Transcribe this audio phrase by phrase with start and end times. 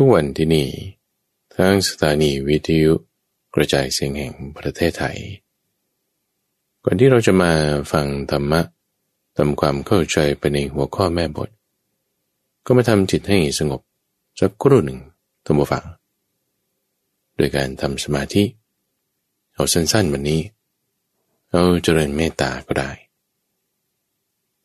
[0.00, 0.68] ทุกวันที่นี่
[1.54, 2.92] ทางสถานีวิทยุ
[3.54, 5.18] กระจายเสียงแห่งประเทศไทย
[6.84, 7.52] ก่อนที่เราจะมา
[7.92, 8.60] ฟังธรรมะ
[9.36, 11.48] ทำความเข้าใจไปในหัวข้อแม่บท
[12.64, 13.80] ก็มาทำจิตให้สงบ
[14.40, 15.00] สักครู่หนึ่ง
[15.44, 15.84] ท่านผู้ฟัง
[17.36, 18.42] โดยการทำสมาธิ
[19.54, 20.40] เอาสั้นๆวันนี้
[21.50, 22.90] เอาเจริญเมตตาก็ได้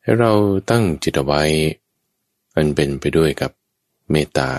[0.02, 0.32] ให้เรา
[0.70, 1.42] ตั้งจิตเอาไว้
[2.54, 3.50] อันเป็นไปด้วยกับ
[4.10, 4.50] เมตตา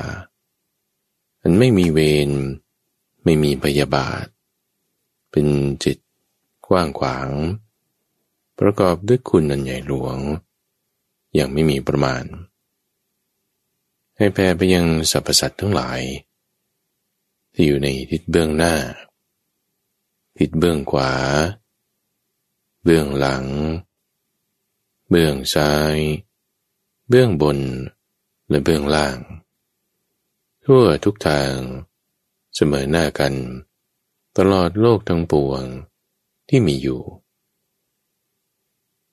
[1.47, 2.29] อันไม่มีเวร
[3.23, 4.25] ไม่มีพยาบาท
[5.31, 5.47] เป็น
[5.83, 5.97] จิต
[6.67, 7.29] กว้างขวาง
[8.59, 10.17] ประกอบด้วยคุณอันใหญ่หลวง
[11.33, 12.23] อย่างไม่มีประมาณ
[14.17, 16.01] ให้แผ่ไปยังสรรพสัตว์ทั้งหลาย
[17.53, 18.75] ที่อยู่ในทิศเบื้องหน้า
[20.37, 21.13] ทิศเบื้องขวา
[22.83, 23.45] เบื้องหลัง
[25.09, 25.97] เบื้องซ้าย
[27.09, 27.59] เบื้องบน
[28.49, 29.17] และเบื้องล่าง
[30.69, 31.53] ทั่วทุกทาง
[32.55, 33.33] เสมอหน้ากัน
[34.37, 35.63] ตลอดโลกทั้งปวง
[36.49, 37.01] ที่มีอยู่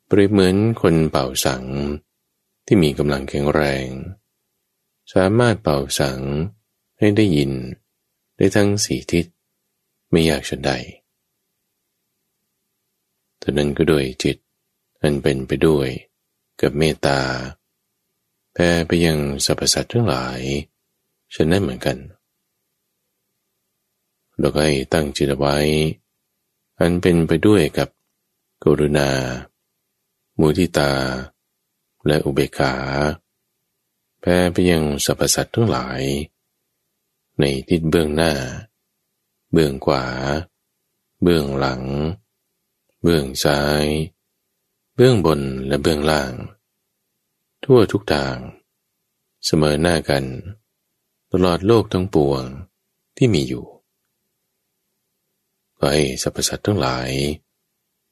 [0.07, 1.65] เปรียบเหมือนคนเป่าสัง
[2.67, 3.87] ที่มีกำลังแข็งแรง
[5.13, 6.21] สามารถเป่าสัง
[6.99, 7.53] ให้ได้ยิน
[8.37, 9.27] ได้ทั้งสี่ทิศ
[10.11, 10.73] ไม่ยากฉันใด
[13.39, 14.37] แต่นั้นก็ด้วยจิต
[15.03, 15.89] อันเป็นไปด้วย
[16.61, 17.21] กับเมตตา
[18.53, 20.41] แผ่ไปยังสรรพสัตว์ทั้งหลาย
[21.35, 21.97] ฉันได้เหมือนกัน
[24.39, 25.57] เราก็ให้ตั้งจิตไว้
[26.79, 27.89] อันเป็นไปด้วยกับ
[28.65, 29.11] กรุณา
[30.39, 30.93] มุทิตา
[32.07, 32.75] และอุเบกขา
[34.21, 36.01] แผ่ไปยังสรรพสัตว์ทั้งหลาย
[37.41, 38.33] ในทิศเบื้องหน้า
[39.53, 40.05] เบื้องขวา
[41.23, 41.83] เบื้องหลัง
[43.03, 43.85] เบื้องซ้าย
[44.95, 46.33] เบื้องบนและเบื้องล่าง
[47.65, 48.37] ทั่วทุกทาง
[49.45, 50.25] เสมอหน้ากัน
[51.35, 52.43] ตลอดโลกทั้งปวง
[53.17, 53.65] ที่มีอยู่
[55.79, 57.11] ขอให้สรรพสัตว์ทั้งหลาย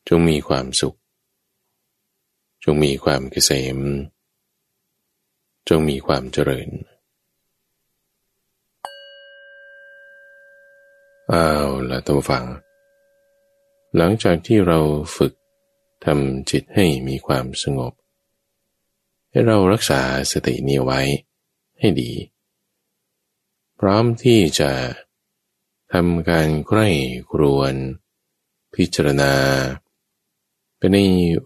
[0.08, 0.98] จงมีความสุข
[2.64, 3.78] จงมีความเกษม
[5.68, 6.68] จงมีความเจริญ
[11.32, 12.44] อ้าวละตัวฟัง
[13.96, 14.78] หลังจากที่เรา
[15.16, 15.32] ฝึก
[16.04, 17.92] ทำจิตให้มีความสงบ
[19.30, 20.00] ให้เรารักษา
[20.32, 21.00] สตินี้ไว้
[21.80, 22.10] ให้ดี
[23.84, 24.72] พร้อมที่จะ
[25.92, 26.88] ทำการใคร่
[27.32, 27.74] ครวน
[28.74, 29.34] พิจารณา
[30.78, 30.98] เป็นใน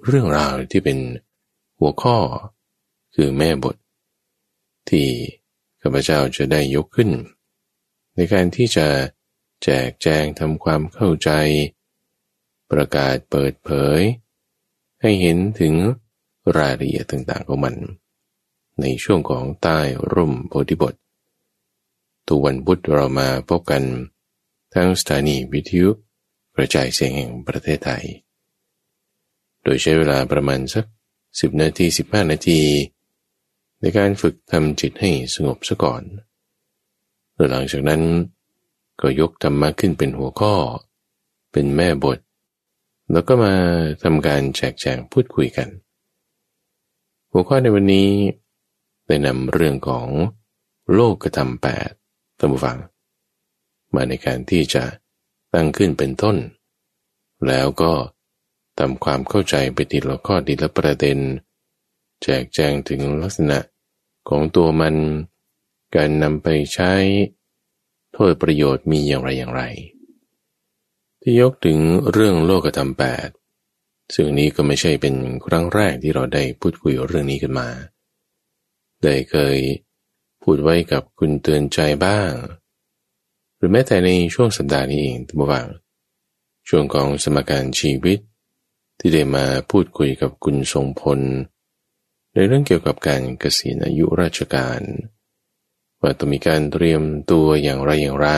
[0.05, 0.99] เรื่องราวที่เป็น
[1.79, 2.19] หัวข้อ
[3.15, 3.77] คือแม่บท
[4.89, 5.09] ที่
[5.83, 7.11] ข้าพเจ้าจะได้ยกขึ้น
[8.15, 8.87] ในการที่จะ
[9.63, 11.31] แจกแจงทำความเข้าใจ
[12.71, 14.01] ประกาศเปิดเผย
[15.01, 15.75] ให้เห็นถึง
[16.57, 17.75] รายละเอียดต่างๆของมัน
[18.81, 19.79] ในช่วงของใต้
[20.13, 20.95] ร่มโพธิบท
[22.27, 23.83] ทุกวันพุธเรามาพบกัน
[24.75, 25.91] ทั้งสถานีวิทยุ
[26.55, 28.05] กระจายเสียงแห่งประเทศไทย
[29.63, 30.85] โดยใช้เวลาประมาณสัก
[31.23, 32.61] 10 นาที 15 นาที
[33.81, 36.03] ในการฝึกทำจิตให้สงบซะก่อน
[37.51, 38.03] หลังจากนั้น
[39.01, 40.55] ก็ยกธรรมะขึ้นเป็นหัวข้อ
[41.53, 42.19] เป็นแม่บท
[43.13, 43.55] แล้วก็มา
[44.03, 45.69] ทำการแจกแจงพูดคุยกัน
[47.33, 48.11] หัวข้อในวันนี้
[49.07, 50.09] ได้นำเรื่องของ
[50.95, 52.79] โลกกระทำแปดานผู้ฟัง
[53.95, 54.85] มาในการที่จะ
[55.55, 56.37] ตั้งขึ้นเป็นต้น
[57.49, 57.93] แล้วก็
[58.79, 61.19] ทำความเข้าใจไปทีละข้อทีละประเด็น
[62.23, 63.59] แจกแจงถึงลักษณะ
[64.29, 64.97] ของตัวมัน
[65.97, 66.93] การนำไปใช้
[68.13, 69.63] โทษประโยชน์มีอย่างไรอย่างไร
[71.21, 71.79] ที่ยกถึง
[72.13, 73.29] เรื่องโลกธรรมแปด
[74.15, 75.15] ซึ่งนี้ก็ไม่ใช่เป็น
[75.47, 77.69] ครั้งแรกที่เราได้พูดคุยเรื่องนี้กันมา
[79.03, 79.57] ได้เคย
[80.45, 82.31] พูดไว้กับคุณเตือนใจบ้าง
[83.57, 85.69] หรือแม้แต่ในช่วงสัปดาห์นี้เองทุกว่าง
[86.69, 88.19] ช่วงของสมการชีวิต
[88.99, 91.21] ที่ได้มาพูดคุยกับคุณทรงพล
[92.33, 94.81] ในเรื่องเกี่ยวกับการเกษียณอายุราชการ
[96.01, 98.31] ว่าต้องมีการเตรียมตัวอย่างไรอย่างไร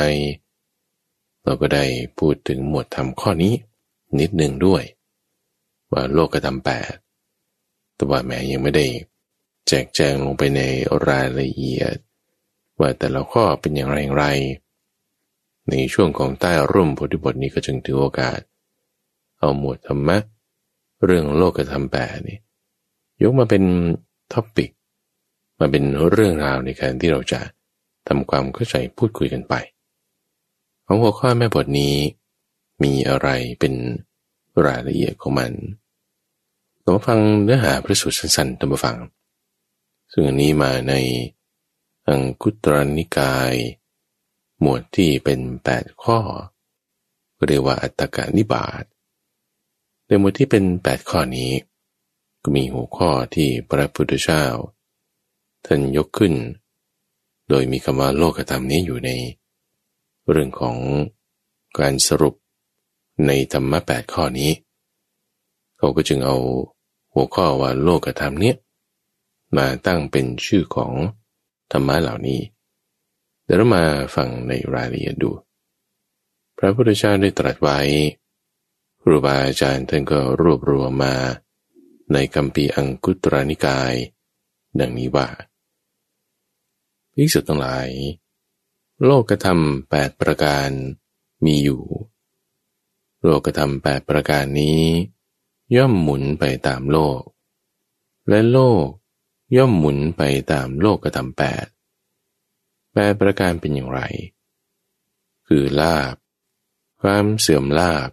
[1.43, 1.85] เราก็ได้
[2.19, 3.55] พูดถึงหมวดธรรมข้อนี้
[4.20, 4.82] นิดหนึ่งด้วย
[5.93, 6.93] ว่าโลกธรรมแปด
[7.94, 8.87] แต่ว่าแม้ยังไม่ได้
[9.71, 10.61] จกแจงลงไปใน
[11.09, 11.97] รายละเอียด
[12.79, 14.27] ว่าแต่ละข้อเป็นอย่างไรอย่างไร
[15.71, 18.41] ในช่วงของใต้ร่มโพธิบทนี้ก็จึงถือโอกาส
[19.39, 20.19] เอาหมวดธรรมะ
[21.05, 22.39] เรื่องโลกธรรมแปดนี่
[23.23, 23.65] ยกมาเป็น
[24.33, 24.71] ท็อปิก
[25.59, 27.41] มาเป็นเรื่องราวในการที่เราจะ
[28.09, 29.55] ทำความเข้าใจพูดคุยกันไป
[30.87, 31.95] ของหัวข้อแม่บทนี้
[32.83, 33.29] มีอะไร
[33.61, 33.75] เป็น
[34.67, 35.53] รายละเอียดของมัน
[36.83, 38.97] เราฟังเนื้อหาพระสูตรสั้นๆตามฟัง
[40.19, 40.95] ซึ่งอันนี้มาใน
[42.09, 43.55] อังคุตรนิกาย
[44.61, 46.19] หมวดที่เป็นแปดข้อ
[47.47, 48.85] เรียกว่าอัตตกานิบาต
[50.07, 51.53] ในหมวดที่เป็นแปดข้อนี้
[52.43, 54.45] ก็มีหัวข้อที่พระพุทธเจ้า
[55.65, 56.35] ท่านยกขึ้น
[57.49, 59.11] โดยมีคำว่าโลกธรรมนี้อยู่ใน
[60.31, 60.77] เรื่องของ
[61.79, 62.35] การสรุป
[63.27, 64.51] ในธรรมะแปดข้อนี้
[65.79, 66.37] เขาก็จึงเอา
[67.12, 68.57] หัวข้อว่าโลกธรรมเนี้ย
[69.57, 70.93] มาตั้งเป็นชื่อของ
[71.73, 72.41] ธรรมะเหล่านี้
[73.45, 73.85] เดี๋ยวเรามา
[74.15, 75.31] ฟังในรายละเอียดดู
[76.59, 77.81] พระพุทธเจ้าได้ตรัสไว้
[79.01, 81.17] ครูบาอาจารย์ท่านก็รวบรวมมา
[82.13, 83.95] ในคำปีอังคุตรนิกาย
[84.81, 85.29] ดังนี้ว่า
[87.15, 87.89] ภิกษุทั้งหลาย
[89.05, 89.61] โลกธรรม
[89.91, 90.71] แปดประการ
[91.45, 91.83] มีอยู่
[93.25, 94.83] โลกธรรมแปดประการนี้
[95.77, 97.21] ย่อมหมุนไปตามโลก
[98.29, 98.87] และโลก
[99.55, 100.23] ย่อมหมุนไป
[100.53, 101.67] ตามโลกธรรมแปด
[102.93, 104.01] แปดประการเป็นอย่างไร
[105.47, 106.15] คือลาบ
[107.03, 108.11] ความเสื่อมลาบ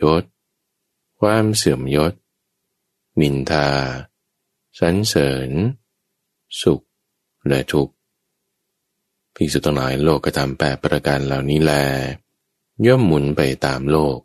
[0.00, 0.24] ยศ
[1.20, 2.12] ความเสื่อมยศ
[3.20, 3.68] นินทา
[4.78, 5.50] สรรเสริญ
[6.62, 6.80] สุข
[7.48, 7.94] และทุกข์
[9.34, 11.72] ภิกษุทั้งหลายโลกธรรมแปดประการเหล่านี้แล
[12.86, 14.18] ย่อมหมุนไปตามโลก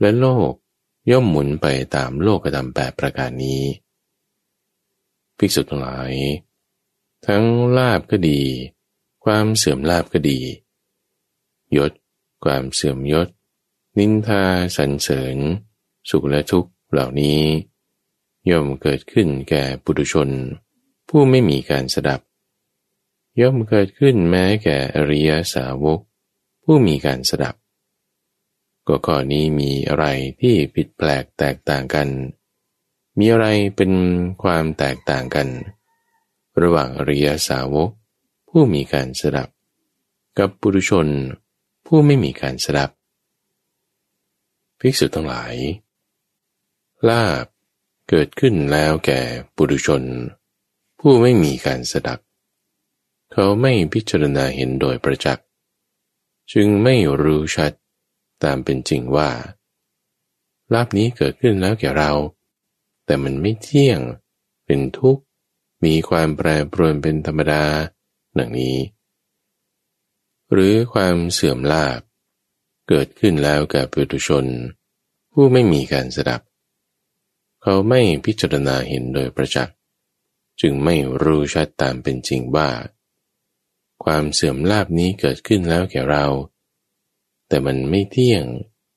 [0.00, 0.52] และโลก
[1.10, 3.62] ย่อมหมุนไปตามโลกธรรมแปดประการนี้
[5.38, 6.12] ภิกษุทั้งหลาย
[7.26, 7.44] ทั้ง
[7.78, 8.40] ลาบก็ดี
[9.24, 10.38] ความเสื่อมลาบก็ดี
[11.76, 11.92] ยศ
[12.44, 13.28] ความเสื่อมยศ
[13.98, 14.44] นินทา
[14.76, 15.36] สรรเสริญ
[16.10, 17.40] สุขและทุกข์เหล่านี้
[18.50, 20.28] ย่อมเกิดขึ้นแก่ปุถุชน
[21.08, 22.20] ผู้ไม่มีการสดับ
[23.40, 26.00] ย่อมเกิดขึ้นแม้แก่อริยสาวก
[26.64, 27.54] ผู้มีการสดับ
[28.86, 30.06] ก็ข้อนี้มีอะไร
[30.40, 32.08] ที่ผิดแปลกแตกต่างกัน
[33.18, 33.46] มีอะไร
[33.76, 33.92] เป็น
[34.42, 35.48] ความแตกต่างกัน
[36.62, 37.90] ระหว่างอริยสาวก
[38.48, 39.48] ผู้มีการสดับ
[40.38, 41.06] กับปุถุชน
[41.86, 42.90] ผู้ไม่มีการสดับ
[44.78, 45.54] ภิกษุทั้งหลาย
[47.08, 47.46] ลาบ
[48.08, 49.20] เกิดขึ้นแล้วแก่
[49.56, 50.02] ปุถุชน
[51.00, 52.18] ผู้ไม่มีการสดับ
[53.32, 55.46] เขาไม่พิจารณาเห็นโดยประจักษ์
[56.52, 57.72] จึงไม่รู้ชัด
[58.44, 59.30] ตามเป็นจริงว่า
[60.72, 62.12] ลาบนี้เกิดขึ้นแล้วแก่เรา
[63.04, 64.00] แต่มันไม่เที่ยง
[64.66, 65.22] เป็นทุกข์
[65.84, 67.64] มีความแปรปรวนเป็นธรรมดา
[68.38, 68.76] ดังนี้
[70.52, 72.00] หรือความเสื่อมลาบ
[72.88, 74.46] เกิดขึ้นแล้วกับปุถุชน
[75.32, 76.40] ผู้ไม่มีการสดับ
[77.62, 79.76] เขาไม่พิจารณาเห็นโดยประจักษ์
[80.60, 82.68] จึงไม่รู้ชัดตามเป็นจริงว่า
[84.04, 86.26] ความเสื่อมลาบนี้เกิดขึ้นแล้วแก่เรา
[87.48, 88.44] แต่มันไม่เที่ยง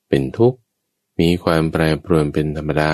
[0.09, 0.59] เป็นทุกข์
[1.19, 2.93] มีความแปรปรวนเป็นธรรมดา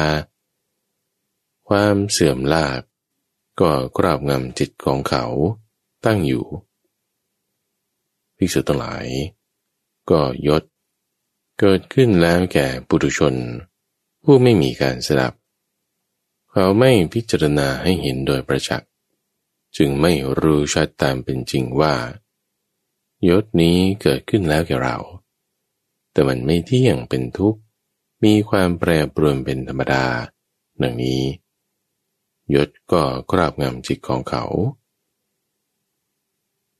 [1.70, 2.82] ความเสื่อมลาบ
[3.60, 5.26] ก็กราบงำจิตของเขา
[6.06, 6.46] ตั้งอยู่
[8.38, 9.06] ภิกษุทั้งหลาย
[10.10, 10.64] ก็ยศ
[11.60, 13.36] เกิดขึ้นแล้วแก่ปุถุชน
[14.24, 15.34] ผู้ไม่มีการสดับ
[16.52, 18.90] เขาไม่พิจารณาให้เห็นโดยประจักษ์
[19.78, 21.96] จึงไม่รู้ชัดตามเป็นจริงว่า
[23.30, 24.98] ยศนี้เกิดขึ้นแล้วแก่เรา
[26.12, 27.60] แต่มันไม่เที่ยงเป็นทุกข์
[28.24, 30.06] มีความแปรปรวนเป็นธรรมดา
[30.82, 31.22] ดังนี้
[32.56, 34.44] ยศก็กราบงำจิตของเขา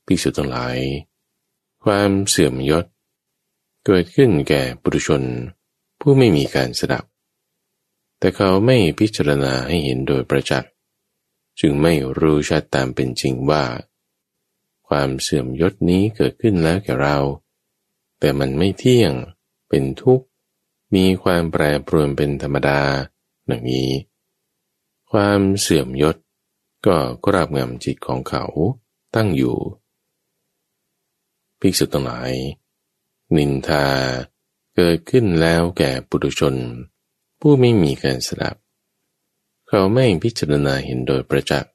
[0.06, 0.78] ภิกษุทั้งหลาย
[1.84, 2.86] ความเสื่อมยศ
[3.86, 5.22] เกิดขึ้นแก่ปุถุชน
[6.00, 7.04] ผู้ไม่มีการสดับ
[8.18, 10.70] แต่เขาไม่พิจารณาให้เห็นโดยประจักษ์
[11.60, 13.64] จึงไม่รู้ชัดตามเป็นจริงว่า
[14.88, 17.18] ความเสื่อมยศนี้เกิดขึ้นแล้วแก่เรา
[18.18, 19.12] แต่มันไม่เที่ยง
[19.68, 20.26] เป็นทุกข์
[20.94, 22.80] มีความแปรปรวนเป็นธรรมดา
[23.50, 23.88] ดังนี้
[25.18, 26.16] ความเสื่อมยศ
[26.86, 28.44] ก็กราบงำจิตของเขา
[29.14, 29.56] ตั้งอยู่
[31.60, 32.32] ภิกษุทั้งหลาย
[33.36, 33.86] นินทา
[34.76, 36.54] เกิดขึ้นแล้วแก่ปุถุชน
[37.40, 38.56] ผู้ไม่มีการสดับ
[39.68, 41.72] เขาไม่พิจารณาเห็นโดยประจักษ์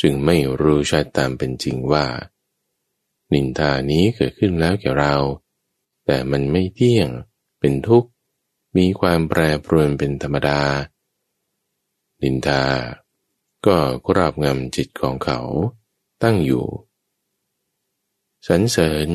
[0.00, 2.06] จึงไม่รู้ชัดตามเป็นจริงว่า
[3.32, 5.14] นินทานี้เกิดขึ้นแล้วแก่เรา
[6.06, 7.08] แต่มันไม่เที่ยง
[7.60, 8.08] เป็นทุกข์
[8.76, 10.60] มีความแปรปรวนเป็นธรรมดา
[12.24, 12.62] นินทา
[13.66, 15.40] ก็กราบงำจิตของเขา
[16.22, 16.66] ตั้งอยู่
[18.48, 19.08] สรรเสริญ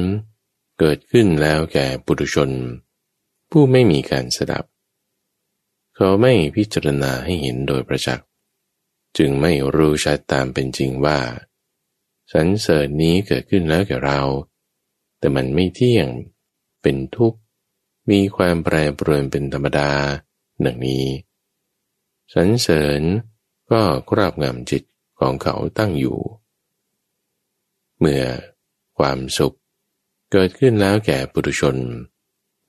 [0.80, 2.50] เกิดขึ้นแล้วแก่ปุถุชน
[3.51, 4.66] ผู้ไม่มีการสดับ
[5.96, 8.28] เขาไม่พิจารณาให้เห็นโดยประจักษ์
[9.18, 11.20] จึงไม่รู้ชัดตามเป็นจริงว่า
[12.34, 14.22] สรรเสริญนี้เกิดขึ้นแล้วแก่เรา
[15.20, 16.08] แต่มันไม่เที่ยง
[16.82, 17.39] เป็นทุกข์
[18.10, 19.92] มีความแปรปรวนเป็นธรรมดา
[20.62, 21.06] หนึ่งนี้
[22.33, 23.01] สรรเสริญ
[23.71, 24.83] ก็กราบงำจิต
[25.19, 26.19] ของเขาตั้งอยู่
[28.00, 28.24] เมื่อ
[28.98, 29.55] ความสุข
[30.31, 31.75] เกิดขึ้นแล้วแก่ปุถุชน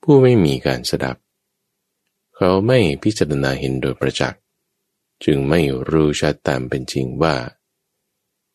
[0.03, 1.17] ผู้ไม่มีการสดับ
[2.37, 4.41] เขาไม่พิจารณาเห็นโดยประจักษ์
[5.25, 7.37] จึงไม่รู้ชัดตามเป็นจริงว่า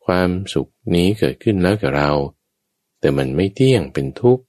[0.05, 2.12] ความสุขนี้เกิดขึ้นแล้วกับเรา
[3.00, 4.43] แต่มันไม่เที่ยงเป็นทุกข์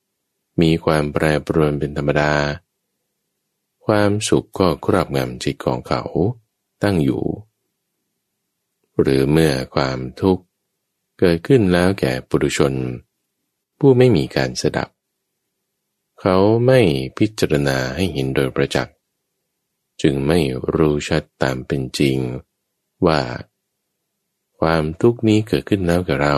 [0.60, 2.32] มีความแปรปรวนเป็นธรรมดา
[3.86, 6.02] ความสุขก็ครอบงำจิตของเขา
[6.83, 7.25] ตั้งอยู่
[9.00, 10.45] หรือเมื่อความทุกข์
[11.18, 12.73] เกิดขึ้นแล้วแก่ปุถุชน
[13.78, 14.88] ผู้ไม่มีการสดับ
[16.21, 16.80] เขาไม่
[17.18, 18.95] พิจารณาให้เห็นโดยประจักษ์
[20.02, 20.38] จึงไม่
[20.75, 22.18] รู้ชัดตามเป็นจริง
[23.06, 23.21] ว่า
[24.61, 26.37] ความทุกข์นี้เกิดขึ้นแล้วกับเรา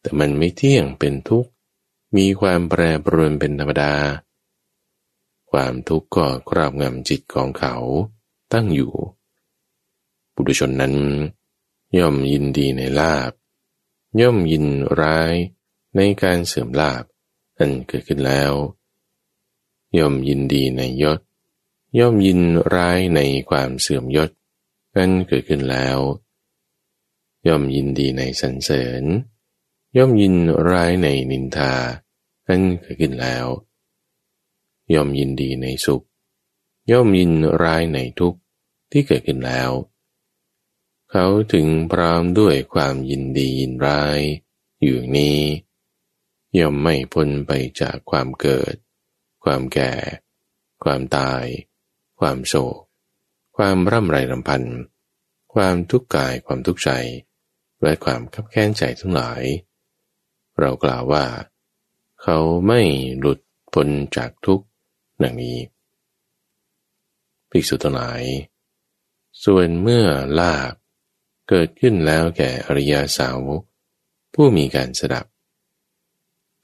[0.00, 1.50] แต่มันไม่เที่ยงเป็นทุกข์
[2.16, 3.94] มีความแปรปรวนเป็นธรรมดา
[5.50, 7.74] ความทุกข์ก็ครอบงำจิตของเขา
[8.52, 8.92] ตั้งอยู่
[10.38, 10.96] บุตุชนนั้น
[11.98, 13.32] ย่อมยินดีในลาบ
[14.20, 14.66] ย่อมยิน
[15.00, 15.34] ร้าย
[15.96, 17.04] ในการเสื่อมลาบ
[17.58, 18.52] อันเกิดขึ้นแล้ว
[19.98, 21.20] ย่อมยินดีในยศ
[21.98, 22.40] ย่อมยิน
[22.74, 24.30] ร้ายในความเสื่อมยศ
[24.96, 25.98] นั้นเกิดขึ้นแล้ว
[27.46, 29.04] ย่อมยินดีในสรรเสริญ
[29.96, 30.34] ย่อมยิน
[30.70, 31.74] ร้ายในนินทา
[32.48, 33.46] นั้นเกิดขึ้นแล้ว
[34.94, 36.04] ย่อมยินดีในสุข
[36.90, 38.38] ย่อมยินร้ายในทุกข์
[38.90, 39.70] ที่เกิดขึ้นแล้ว
[41.12, 44.20] เขาถึงพร้อมด้วยความยินดียินร้าย
[44.82, 45.40] อยู่นี้
[46.58, 48.74] ย่อมไม่พ้นไปจากความเกิด
[49.44, 49.92] ความแก่
[50.84, 51.44] ความตาย
[52.20, 52.78] ความโศก
[53.56, 54.62] ความร่ำไรรำพัน
[55.54, 56.90] ความทุกข์กายความทุกข์ใจ
[57.82, 59.42] และความขับแค้นใจทั้งหลาย
[60.58, 61.24] เรากล่าวว่า
[62.22, 62.80] เขาไม่
[63.18, 63.38] หลุด
[63.74, 64.64] พ้นจากทุกข์
[65.22, 65.58] ดังนี้
[67.50, 68.22] ภิกษุทั้งหลาย
[69.44, 70.06] ส่วนเมื่อ
[70.38, 70.74] ลาบ
[71.48, 73.62] เกิดขึ้นแล้วแก่อริยาสาวก
[74.34, 75.26] ผู้มีการสดับ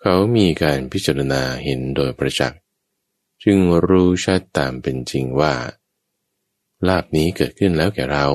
[0.01, 2.61] เขามีการพิจารณาเห็นโดยประจักษ์
[3.43, 5.55] จึงรู้ชัดตามเป็นจริงว่า
[6.89, 8.27] ลาบนี้เกิดขึ้นแล้วแก่เรา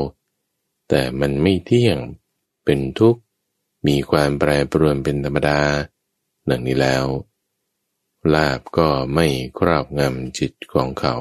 [0.89, 1.97] แต่มันไม่เที่ยง
[2.65, 3.21] เป็นทุกข์
[3.87, 5.61] มีความแปรปรวนเป็นธรรมดา
[6.49, 7.05] ดังนี้แล้ว
[8.33, 9.27] ลาบก็ไม่
[9.59, 11.15] ครอบงำจิตของเขา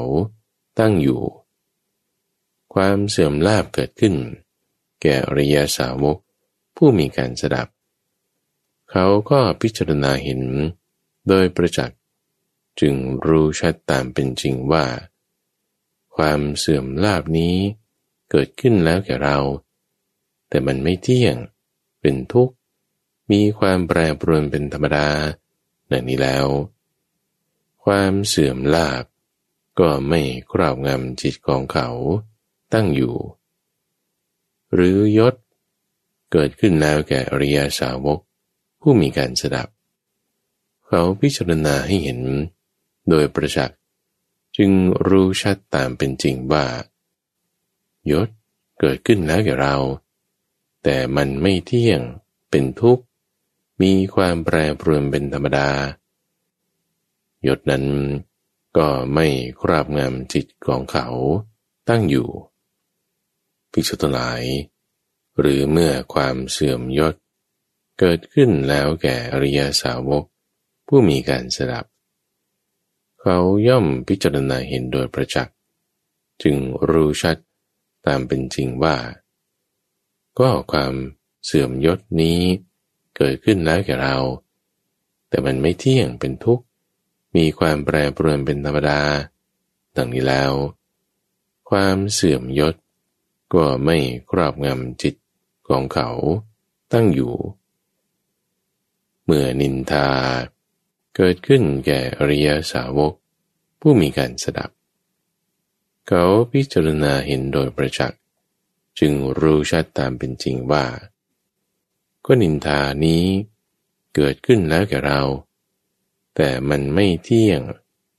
[0.78, 1.22] ตั้งอยู่
[2.74, 4.14] ความเสื่อมลาบเกิดขึ้น
[5.02, 6.18] แก่อริยสาวก
[6.76, 7.68] ผู้มีการสดับ
[8.90, 10.42] เขาก็พิจารณาเห็น
[11.28, 11.98] โดยประจักษ์
[12.80, 12.94] จึง
[13.26, 14.86] รู้ชัดตามเป็นจริงว่า
[16.16, 17.56] ความเสื่อมลาบนี้
[18.30, 19.38] เกิดขึ้นแล้วแก่เรา
[20.48, 21.36] แต่มันไม่เที่ยง
[22.00, 22.54] เป็นทุกข์
[23.30, 25.08] มีความแปรปรวนเป็นธรรมดา
[25.90, 26.46] ดังนี้แล้ว
[27.84, 29.04] ความเสื่อมลาบ
[29.78, 30.20] ก็ไม่
[30.52, 31.88] ครอบงำจิตของเขา
[32.72, 33.14] ตั้งอยู่
[34.74, 35.34] หรือยศ
[36.32, 38.18] เกิดขึ้นแล้วแก่อริยาสาวก
[38.80, 39.68] ผู้มีการสดับ
[40.86, 42.20] เขาพิจารณาให้เห็น
[43.08, 43.78] โดยประจักษ์
[44.56, 44.70] จึง
[45.08, 46.66] รู้ชัดตามเป็นจริงว่า
[48.10, 48.28] ยศ
[48.80, 49.76] เกิดขึ้นแล้วแก่เรา
[50.84, 52.00] แต่มันไม่เที่ยง
[52.50, 53.04] เป็นทุกข์
[53.82, 55.70] มีความแปรปรวนเป็นธรรมดา
[57.46, 57.84] ยศนั้น
[58.76, 59.26] ก็ไม่
[59.60, 61.06] คราบงามจิตของเขา
[61.88, 62.28] ตั้งอยู่
[63.72, 64.42] ภิกษุทั้งหลาย
[65.40, 67.14] หรือเมื่อความเสื่อมยศ
[67.98, 70.24] เกิดขึ้นแล้วแก่อริยสาวก
[70.86, 71.84] ผู้มีการสดับ
[73.20, 75.54] เขาย่อมพิจารณาเห็นโดยประจักษ์
[76.42, 76.56] จึง
[76.90, 77.36] รู้ชัด
[78.06, 78.96] ตามเป็นจริงว่า
[80.38, 80.94] ก็ความ
[81.44, 82.40] เสื่อมยศนี้
[83.16, 84.16] เกิดขึ้นแล้วแก่เรา
[85.28, 86.64] แต่มันไม่เที่ยงเป็นทุกข์
[87.36, 89.00] มีความแปรปรวนเป็นธรรมดา
[89.96, 90.52] ดังนี้แล้ว
[91.70, 92.74] ความเสื่อมยศ
[93.54, 93.98] ก็ไม่
[94.30, 95.14] ครอบงำจิต
[95.68, 96.08] ของเขา
[96.92, 97.34] ตั้งอยู่
[99.24, 100.08] เมื่อนินทา
[101.16, 103.12] เกิดขึ้นแก่อริยสาวก
[103.80, 104.70] ผู้มีการสดับ
[106.08, 108.20] เขาพิจารณาเห็นโดยประจักษ์
[108.98, 110.86] จึงรู้ชัดตามเป็นจริงว่า
[112.26, 113.24] ก็นินทานี้
[114.14, 115.22] เกิดขึ้นแล้วแก่เรา
[116.36, 117.60] แต่มันไม่เที่ยง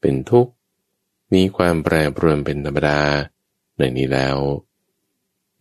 [0.02, 0.52] เป็นทุกข์
[1.34, 3.02] มีความแปรปรวนเป็นธรรมดา
[3.78, 4.38] ในนี้แล้ว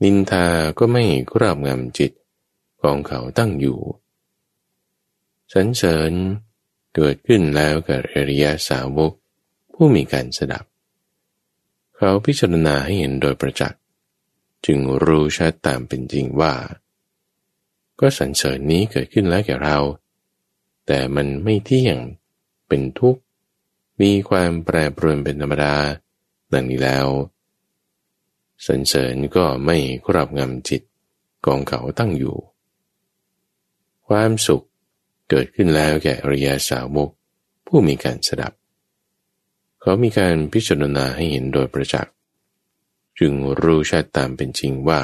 [0.03, 0.47] นินทา
[0.79, 2.13] ก็ไม่ครอบงำจิต
[2.83, 3.81] ของเขาตั้งอยู่
[5.53, 6.13] สรรเสริญ
[6.95, 9.13] เกิดขึ้นแล้วกับอริยสาวก
[9.75, 10.65] ผู้มีการสดับ
[11.97, 13.81] เขาพิจารณาให้เห็นโดยประจักษ์
[14.67, 16.55] จึงรู้ชัดตามเป็นจริงว่า
[18.01, 19.79] ก็สรรเสริญนี้เกิดขึ้นแล้วแก่เรา
[20.87, 21.99] แต่มันไม่เที่ยง
[22.69, 23.21] เป็นทุกข์
[24.01, 25.75] มีความแปรปรวนเป็นธรรมดา
[26.53, 27.07] ดังนี้แล้ว
[28.67, 30.83] สรรเสริญก็ไม่ครอบงำจิต
[31.47, 32.37] กองเขาตั้งอยู่
[34.09, 34.65] ความสุข
[35.31, 37.11] เกิดขึ้นแล้วแก่อริยสาวก
[37.67, 38.53] ผู้มีการสดับ
[39.81, 42.15] เขามีการพิจารณาให้เห็นโดยประจักษ์
[43.19, 45.03] จึงรู้ชัดตามเป็นจริงว่า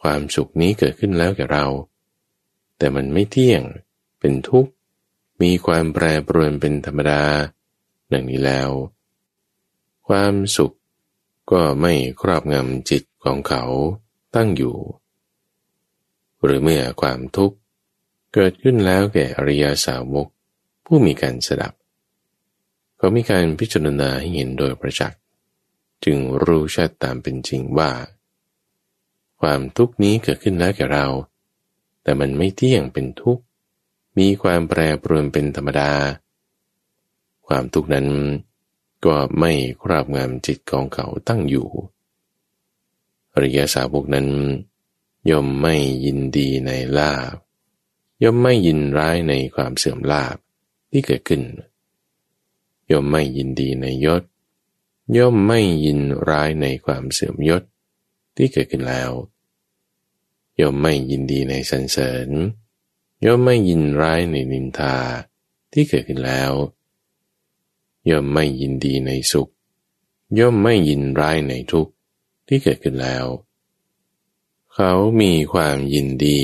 [0.00, 1.66] ความสุขนี้เกิดขึ้นแล้วแก่เรา
[2.78, 3.62] แต่มันไม่เที่ยง
[4.20, 4.70] เป็นทุกข์
[5.42, 7.22] มีความแปรปรวนเป็นธรรมดา
[8.12, 8.70] ดังนี้แล้ว
[10.08, 10.74] ความสุข
[11.50, 13.64] ก็ไม่ครอบงำจิตของเขา
[14.34, 14.76] ตั้งอยู่
[16.42, 17.56] หรือเมื่อความทุกข์
[18.34, 20.26] เกิดขึ้นแล้วแก่อริยาสาวก
[20.84, 21.72] ผู้มีการสดับ
[22.96, 25.20] เขามีการพิจารณาให้เห็นโดยประจักษ์
[26.04, 27.90] จึงรู้ชัดตามเป็นจริงว่า
[29.40, 31.06] ความทุกข์นี้เกิดขึ้นแล้วแก่เรา
[32.02, 33.42] แต่มันไม่เที่ยงเป็นทุกข์
[34.18, 35.92] มีความแปรปรวนเป็นธรรมดา
[37.46, 38.08] ความทุกข์นั้น
[39.06, 41.68] ก็ไม่ครอบงำจิตของเขาตั้งอยู่
[43.32, 44.28] อริยสาวกนั้น
[45.30, 47.36] ย่อมไม่ยินดีในลาบ
[48.22, 50.36] ย่อมไม่ยินร้ายในความเสื่อมลาบ
[50.90, 51.42] ที่เกิดขึ้น
[52.90, 54.22] ย่อมไม่ยินดีในยศ
[55.16, 57.62] ย่อมไม่ยินร้ายในความเสื่อมยศ
[58.36, 59.10] ที่เกิดขึ้นแล้ว
[60.60, 62.28] ย่อมไม่ยินดีในสรรเสริญ
[63.24, 64.96] ย่อมไม่ยินร้ายในนินทา
[65.72, 66.52] ที่เกิดขึ้นแล้ว
[68.10, 69.50] ย่อมไม่ยินดีในสุข
[70.38, 71.92] ย่อมไม่ยินร้ายในทุกข์
[72.46, 73.24] ที่เกิดขึ้นแล้ว
[74.74, 76.40] เขามีความยินดี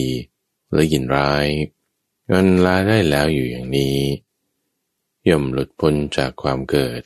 [0.71, 1.47] หรือยินร้าย
[2.31, 3.99] อันลาได้แล้วอยู่อย่างนี้
[5.29, 7.01] ย่อมหลุดพ้นจากความเกิด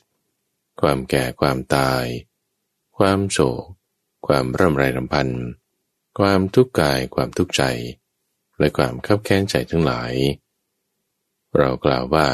[0.81, 2.05] ความแก่ความตาย
[2.97, 3.65] ความโศก
[4.27, 5.29] ความร่ำไรรำพัน
[6.19, 7.63] ความทุกข์กายความทุกข์ใจ
[8.59, 10.13] และความขับแค้นใจทั้งหลาย
[11.57, 12.27] เรากล่าวว่า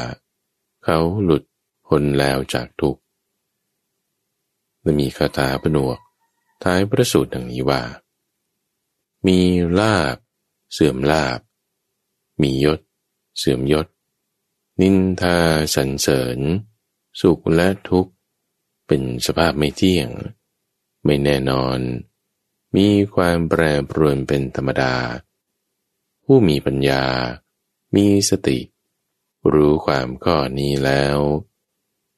[0.83, 1.43] เขาหลุด
[1.93, 3.01] พ้นแล้วจากทุกข์
[4.81, 5.99] และมีคาถาผนวก
[6.63, 7.81] ท้ายพระสูตรดังนี้ว่า
[9.27, 9.39] มี
[9.79, 10.17] ลาบ
[10.73, 11.39] เสื่อมลาบ
[12.41, 12.79] มียศ
[13.37, 13.87] เสื่อมยศ
[14.81, 15.37] นินทา
[15.75, 16.39] สรรเสริญ
[17.21, 18.13] สุขและทุกข์
[18.87, 20.09] เป็นสภาพไม่เที่ยง
[21.05, 21.79] ไม่แน่นอน
[22.75, 24.95] มีความแปรปรวนเป็นธรรมดา
[26.23, 27.05] ผู้มีปัญญา
[27.95, 28.59] มีสติ
[29.53, 31.19] รู้ความข้อนี้แล้ว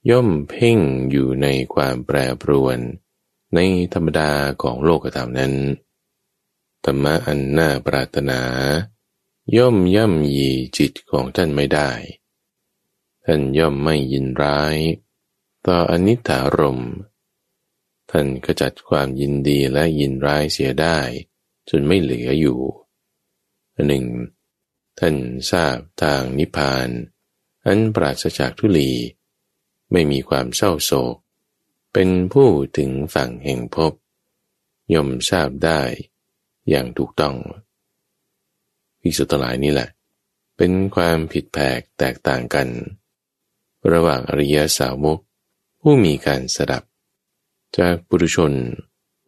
[0.09, 0.79] ย่อมเพ่ง
[1.11, 2.79] อยู่ในความแปรปรวน
[3.55, 3.59] ใน
[3.93, 5.53] ธรรมดาของโลกธรรมนั้น
[6.85, 8.41] ธรรมะอันน่าปรารถนา
[9.57, 11.91] ย่อมย่ำยีจิตของท่านไม่ได้
[13.25, 14.75] ท่านย่อมไม่ยินร้าย
[15.67, 16.81] ต่ออนิถารม
[18.11, 20.99] ท่านขจัดความยินดีและยินร้ายเสียได้
[21.69, 22.59] จนไม่เหลืออยู่
[23.87, 24.05] หนึ่ง
[24.99, 25.15] ท่าน
[25.51, 26.89] ทราบทางนิพพาน
[27.65, 28.91] อันปราศจากทุลี
[29.93, 31.15] ไม่มีความเศร้าโศก
[31.93, 33.93] เป็นผู้ถึงฝั่งแห่งพบ
[34.93, 35.82] ย่อมทราบได้
[36.69, 37.36] อย่างถูกต้อง
[39.01, 39.89] พิสุทหลายนี่แหละ
[40.58, 42.67] เป็นความผิดแผกแตกต่างกัน
[43.91, 45.19] ระหว่างอริยสาวก
[45.82, 46.84] ผู้มีการสดับ
[47.77, 48.51] จากปุถุชน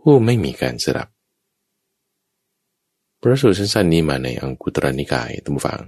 [0.01, 1.07] ผู้ไม่มีการสดับ
[3.21, 5.81] พระสูตรสั้นๆนี้มาในอังคุตรนิกายตัมฟัง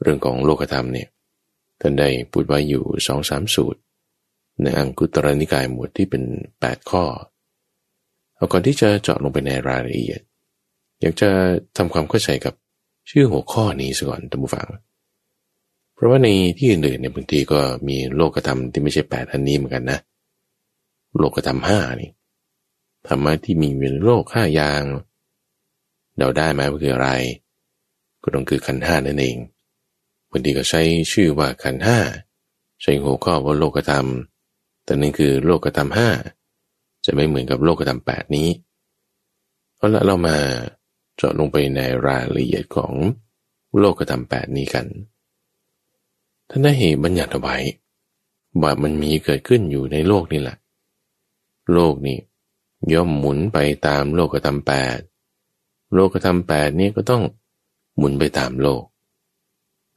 [0.00, 1.08] เรื่องของโลกธรรมเนี่ย
[1.82, 3.80] ท่านได้พูดไว้อยู่สองสามสูตร
[4.62, 6.22] ในอังคุตรนิกายหมวดที่เป็น
[6.58, 7.04] 8 ข้อ
[8.34, 10.20] เอาก่อนที่จะเจาะลงไปในรายละเอียด
[11.00, 11.30] อยากจะ
[11.76, 12.54] ทำความเข้าใจกับ
[13.10, 14.68] ชื่อหัวข้อนี้สก่อนท่านผู้ฟัง
[15.94, 19.98] เพราะว่าในที่อื่นๆในบางทีก็มีโลกธรรมที่ไม่ใช่แปดอันนี้เหมือนกันนะ
[21.18, 22.10] โลกธรรมห้านี่
[23.08, 24.82] ธรรมะที่มีอยู่ในโลกห้าอย่าง
[26.16, 27.10] เดาได้ไหมว่าคืออะไร
[28.22, 29.36] ก็ต้องคือขันห้านั่นเอง
[30.32, 31.98] บางทีก็ใช้ชื่อว่าขันห้า
[32.82, 34.06] ใช้หัวข้อว่าโลกธรรม
[34.84, 36.08] แต่นั่นคือโลกธรรมห้า
[37.04, 38.48] จะไม่เหมือนกับโลกธรรมแปดนี้
[39.76, 40.36] เอาละเรามา
[41.16, 42.92] เจาะลงไปในรายละเอียดของ
[43.78, 44.86] โลกธรรมแปดนี้กัน
[46.48, 47.56] ท่านได้เหตุบัญญัติไว้
[48.60, 50.56] ว่ามันมีเกิดขึ้นอยู่ในโลกนี่แหละ
[51.72, 52.18] โลกนี้
[52.92, 54.98] ย่อมหมุนไปตามโลกธรรมแปด
[55.94, 57.22] โลกธรรมแปดนี้ก็ต้อง
[57.96, 58.82] หมุนไปตามโลก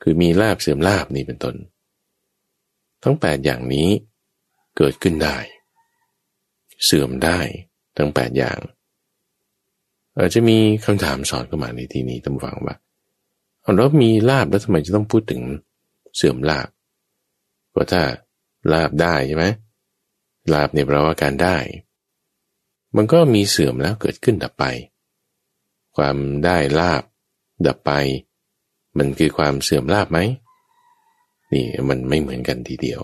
[0.02, 1.56] คือมีลาบเสื่อมลาบนี่เป็นต้น
[3.04, 3.90] ทั้งแปดอย่างนี้
[4.78, 5.38] เกิดขึ้นได้
[6.86, 7.40] เสื่อมได้
[7.98, 8.60] ทั้งแปดอย่าง
[10.18, 12.76] อาจจะมีคำถามสอนเข้ามาในที่นี้ตั้งฟังว่า
[13.62, 15.42] เอาแล้วมีลาบแล้วทำไมจะต้องพูดถึง
[16.16, 16.68] เสื่อมลาบ
[17.74, 18.04] ก็ถ้า
[18.74, 19.46] ลาบได้ใช่ไหม
[20.54, 21.58] ลาบเนี่ยแปลว่าการได้
[22.96, 24.66] มันก็มีเสื่อมแล้วเกิดขึ้นดับไป
[25.96, 27.04] ความได้ลาบ
[27.68, 27.92] ดับไป
[28.98, 30.20] มันคือความเสื่อมลาบไหม
[31.54, 33.02] นี่มันไม่เหมือนกันทีเดียว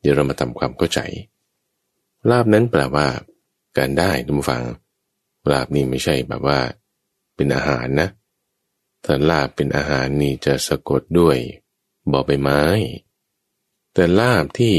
[0.00, 1.00] เดี๋ยวเรามาทำความเข้าใจ
[2.30, 3.06] ลาบนั้นแปลว่า
[3.78, 4.62] การได้ทุกฟัง
[5.50, 6.58] ลาบนี่ไม่ใช่แบบว่า
[7.36, 8.08] เป็นอาหารนะ
[9.04, 11.36] ถ้าลาบเป็นอาหารนี่จะสะกดด้วย
[12.12, 12.62] บอใบไม้
[13.94, 14.74] แต่ลาบที่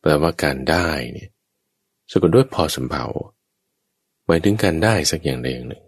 [0.00, 1.30] แปลว่าการได้เนี่ย
[2.10, 3.04] สะกดด้วยพอสำเภา
[4.26, 5.84] หมายถึงการได้สักอย่างใดอย่างหนึ่ง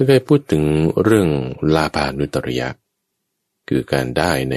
[0.00, 0.64] ถ้าเคยพูดถึง
[1.04, 1.28] เรื่อง
[1.74, 2.68] ลาภานุตริยะ
[3.68, 4.56] คือการได้ใน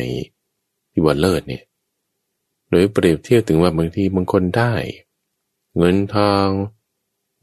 [0.91, 1.63] ที่ว่าเลิศเนี่ย
[2.69, 4.73] โดยเปรียบเทียบถึงว่าบางทีบางคนได้
[5.77, 6.47] เงินทอง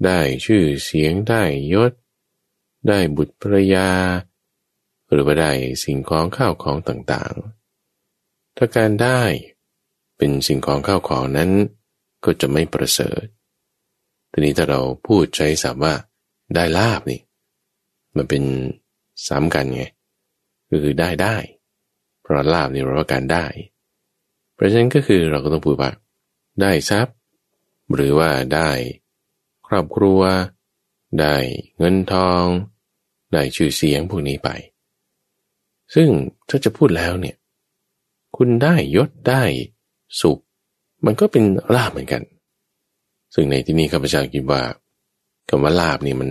[0.05, 1.43] ได้ชื่อเสียงได้
[1.75, 1.93] ยศ
[2.89, 3.91] ได้บุตรภรยา
[5.11, 5.53] หรือว่าได้
[5.85, 9.23] สิ่งของข้าวของต่างๆ ถ้าการได้
[10.17, 11.51] เป็นสิ่งของข้าวของนั้น
[12.25, 13.25] ก็จะไม่ประเสริฐ
[14.31, 15.95] ทีนี้ถ้าเราพูดใช้ศัพท์ว่า
[16.55, 17.21] ได้ลาบนี่
[18.19, 18.43] มันเป็น
[19.29, 19.85] สามกันไง
[20.71, 21.37] ก็คือได้ได้
[22.23, 23.47] เพราะลาบนี่เราว่าการได้
[24.55, 25.91] เพราะฉะนั้นก็คือเราก็ต้องพูดว่า
[26.63, 27.17] ได้ทรัพย์
[27.95, 28.71] หรือว่าได้
[29.67, 30.21] ครอบครัว
[31.21, 31.37] ได้
[31.79, 32.45] เงินทอง
[33.33, 34.49] ได้ชื่อเสียงพวกนี้ไป
[35.95, 36.09] ซึ่ง
[36.49, 37.37] ถ้าจะพูดแล้วเนี่ย
[38.37, 39.43] คุณได้ยศได้
[40.21, 40.39] สุข
[41.05, 42.23] มันก็เป็นลาบเหมือนกัน
[43.35, 44.63] ซึ่งในที่นี้ข้าพเจ้าคิดว่า
[45.49, 46.31] คำว่าลาบนี่มัน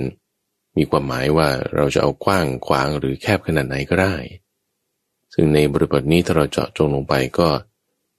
[0.78, 4.16] มีความหมายว่าเราจะเอากว้างขวางหรือแคบขนาดไหนก็ได้
[5.34, 7.50] ซึ่งในบริบทนี้ถ้าเราเจาะจงลงไปก็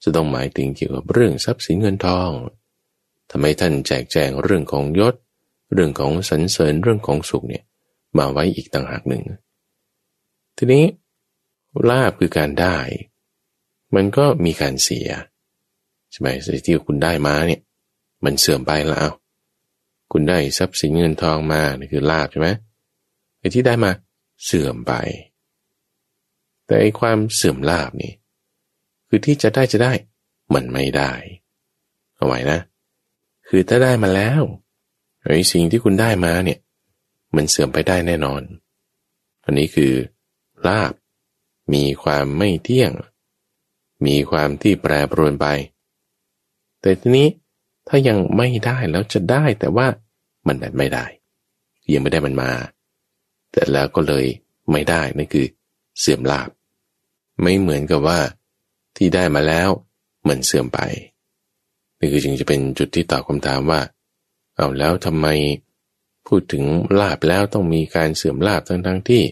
[0.03, 2.31] จะต้องหมายถึงเกี่ยวกับเรื่องทรัพย์สินเงินทอง
[3.31, 5.15] ทำไมท่านแจกแจงเรื่องของยศ
[5.73, 7.65] เรื่องของสรรเสริญเรื่องของสุขเนี่ย
[8.19, 9.25] มาไว้อีกต่างหากหนึ่ง
[10.57, 10.85] ทีนี้
[11.89, 12.77] ลาบคือการได้
[13.95, 15.09] มันก็มีการเสีย
[16.11, 17.61] ใช่ไหมสิ่งที่คุณได้มาเนี่ย
[18.25, 19.11] มันเสื่อมไปแล้ว
[20.13, 22.49] คุณได้ทรัพย์สินเงินทองมานี่คือลาบใช่ไหม
[23.39, 23.91] ไอ้ที่ได้มา
[24.45, 24.93] เสื่อมไป
[26.67, 28.13] แต่ไอ้ความเสื่อมลาบนี่
[29.09, 29.93] คือที่จะได้จะได้
[30.55, 31.13] มันไม่ได้
[32.17, 32.59] เอาไว้นะ
[33.49, 34.43] คือถ้าได้มาแล้ว
[35.27, 36.59] ไอ้สิ่งที่คุณได้มาเนี่ย
[37.37, 38.43] มันเสื่อมไปได้แน่นอน
[39.45, 39.93] อันนี้คือ
[40.69, 40.93] ลาบ
[41.75, 42.93] มีความไม่เที่ยง
[44.07, 45.47] มีความที่แปรปรวนไป
[46.81, 47.29] แต่ทีนี้
[47.89, 49.87] ถ้ายังไม่ได้แล้วจะได้แต่ว่า
[50.47, 51.07] มันไม่ได้
[51.93, 52.51] ยังไม่ได้มันมา
[53.53, 54.25] แต่แล้วก็เลย
[54.71, 55.47] ไม่ได้นั่นคือ
[56.01, 56.49] เสื่อมลาบ
[57.43, 58.21] ไม่เหมือนกับว่า
[58.97, 59.69] ที่ได้มาแล้ว
[60.29, 60.81] มันเสื่อมไป
[61.99, 63.81] นี่คือจึงจะเป็นจุดที่ตอบคำถามว่า
[64.57, 65.27] เอาแล้วทำไม
[66.27, 66.65] พูดถึง
[67.01, 69.23] ลาบแล้วต้องมีการเสื่อมลาบทั้งทั้งที่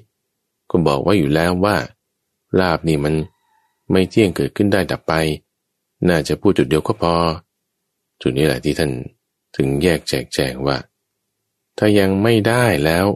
[0.71, 1.77] ก็บอกว่าอยู่แล้วว่า
[2.61, 3.14] ลาบนี่มัน
[3.90, 5.12] ไม่เที่ยงเกิดขึ้นได้ดับไป
[6.09, 7.14] น่าจะพูดจุดเดียวก็พอ
[8.22, 8.92] จุดนี้แหละที่ท่าน
[9.57, 10.76] ถึงแยกแจกแจงว่า
[11.79, 13.07] ถ้ายังไม่ได้แล้ว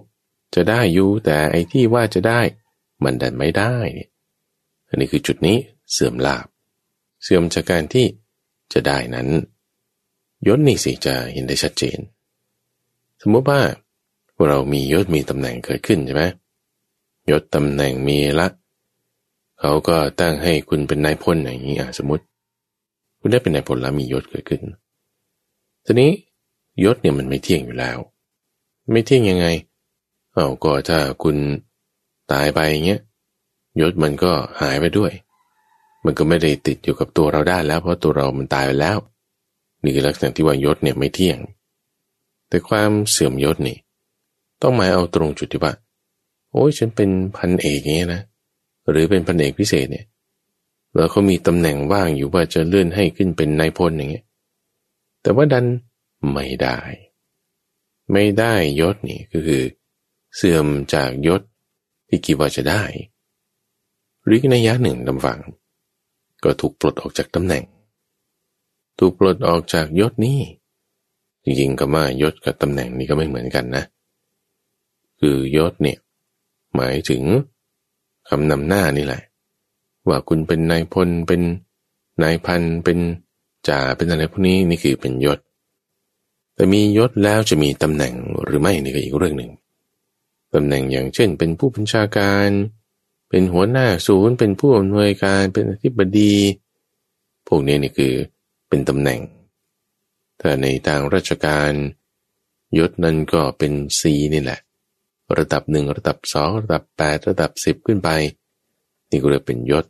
[0.55, 2.41] จะได้อยู่แต่ไอ้ที่ว่าจะได้
[3.05, 3.77] มันดันไม่ได้
[4.89, 5.57] อันนี้คือจุดนี้
[5.93, 6.47] เสื่อมลาบ
[7.23, 8.07] เสื่อมจากการที่
[8.73, 9.29] จะได้นั้น
[10.47, 11.99] ยศนี่สิจะเห็นได้ชัดเจน
[13.23, 13.61] สมมติว่า
[14.49, 16.25] เรามียศมีตำแหน่งเกิดขึ้นใช่ไหม
[17.31, 18.49] ยศตำแหน่งมีละ
[19.61, 22.25] เขาก็ตั้งให้คุณเป็นนายพลอย่างนี้อะสมมติ
[23.21, 24.61] คุณได้เป็นนายพลแล้วมียศเกิดขึ้น
[25.93, 26.13] ทีนี้
[26.85, 27.99] ยศเนี่ยมันไม่เที่ยงอยู่แล้ว
[28.93, 29.47] ไม่เที่ยงยังไง
[30.33, 31.37] เอาก็ถ้าคุณ
[32.33, 33.01] ตายไปเงี้ย
[33.81, 35.13] ยศมันก็หายไปด้วย
[36.05, 38.99] มันก็ไม่ได้ติดอยู่กับตัวเราได้แล้ว เพราะตัวเรามันตายไปแล้ว
[39.83, 41.39] นี่คือลักษณะที่ว่ายศเนี่ยไม่เที่ยง
[42.49, 43.77] แต่ความเสื่อมยศนี่
[44.63, 45.73] ต้องหมายเอาตรงจุดที่ว่า
[46.53, 48.23] โอ้ยฉันเป็นพันเอกเงี้ยนะ
[48.91, 50.07] หรือเป็นพันเอกพิเศษเนี่ย
[50.95, 54.25] แล้วเขามีตำแหน่งว่างอยู่ว่าจะเลื่อนให้ขึ้นเป็นนายพลอย่างเงี้ย
[55.23, 55.67] แต่ว่าดัน
[56.33, 56.79] ไม่ได้
[58.13, 59.63] ไม่ได้ยศนี่ก็คือ
[60.37, 61.43] เสื่อมจากยศ
[62.09, 62.83] ที่คิดว่าจะได้
[64.25, 65.41] หรือในยะหนึ่งลำฝัง
[66.45, 67.65] ก็ถูกปลดออกจากตำแหน่ง
[68.99, 70.41] ถูกปลดออกจากยศนี้
[71.45, 73.85] จริงๆก็มายศกับตำแหน่งนี้ก็ไม่เหมือนกันนะ
[75.21, 75.99] คือยศเนี่ย
[76.77, 77.23] หมายถึง
[78.29, 79.23] คำนำหน้านี่แหละ
[80.09, 81.43] ว่าคุณเป็นนายพลเป็น
[82.23, 82.99] นายพันเป็น
[83.69, 85.39] จ่าเป็นอะไรพวกนี้นี่คือเป็นยศ
[86.55, 89.51] แต่มียศแล้วจะมีตำแหน่งหรือไม่นี่ก็อีกเรื่องหนึ่ง
[90.55, 92.49] ตำแหน่งอย่างเช่น เป็นผู้บัญชาการ
[93.31, 96.35] เป็นหัวหน้าศูนย์ เป็นผู้อำนวยการเป็นอธิบดี
[97.49, 98.15] พวกนี้นี่คือ
[98.69, 99.21] เป็นตำแหน่ง
[100.41, 101.73] ถ้าในทางราชการ
[102.79, 104.59] ยศนั้นก็เป็นซีนี่แหละ
[105.39, 108.09] ระดับหนึ่งระดับสองระดับแปดระดับสิบขึ้นไป
[109.11, 109.85] นี่ก็เรียกเป็นยศ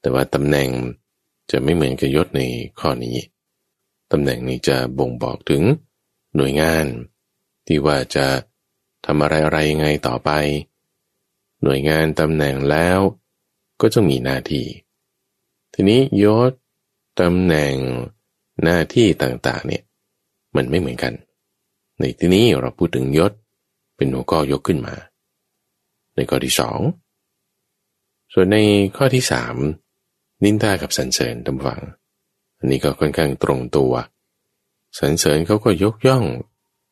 [0.00, 0.68] แต่ว่าตำแหน่ง
[1.52, 2.42] จะไม่เหมือนกับยศใน
[2.80, 3.16] ข้อนี้
[4.12, 5.62] ตำแหน่งนี้จะบ่งบอกถึง
[6.36, 6.84] หน่วยงาน
[7.66, 8.26] ที่ว่าจะ
[9.06, 10.30] ทำอะไรอะไรยังไงต่อไป
[11.62, 12.98] หน่วยงานตำแหน่งแล้ว
[13.80, 14.66] ก็จะมีหน้าที่
[15.74, 16.52] ทีนี้ยศ
[17.20, 17.74] ตำแหน่ง
[18.62, 19.82] หน้าที่ต่างๆเนี่ย
[20.56, 21.12] มันไม่เหมือนกัน
[21.98, 23.32] ในที่นี้เราพูดถึงยศ
[23.96, 24.94] เป็นหัวข้อยกขึ้นมา
[26.14, 26.80] ในข้อที่สอง
[28.32, 28.58] ส่วนใน
[28.96, 29.56] ข้อที่สาม
[30.44, 31.80] นินทากับสรรเสริญตำฝัง
[32.58, 33.92] อันนี้ก็ค่อนข้างตรงตัว
[34.98, 36.24] สรรเสริญเขาก็ยกย่อง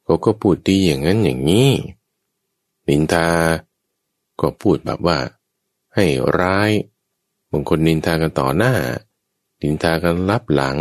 [0.05, 1.71] เขาก็พูดดีอย่างนั้นอย่างนี้
[2.89, 3.29] นินทา
[4.41, 5.19] ก็พูดแบบว่า
[5.95, 6.07] ให้
[6.39, 6.71] ร้าย
[7.51, 8.75] บางคนนินทากันต่อหน้า
[9.63, 10.77] นินทากันรับหลัง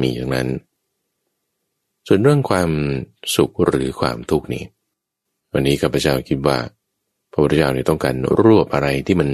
[0.00, 0.48] มีอย่างนั้น
[2.06, 2.70] ส่วนเรื่องความ
[3.36, 4.64] สุขหรือความทุกข์นี่
[5.52, 6.58] วันนี้ข้าพเจ้าคิดว่า
[7.30, 9.28] พระพุทธเจ้าเนี่ยต้องการรวบอะไรที่มัน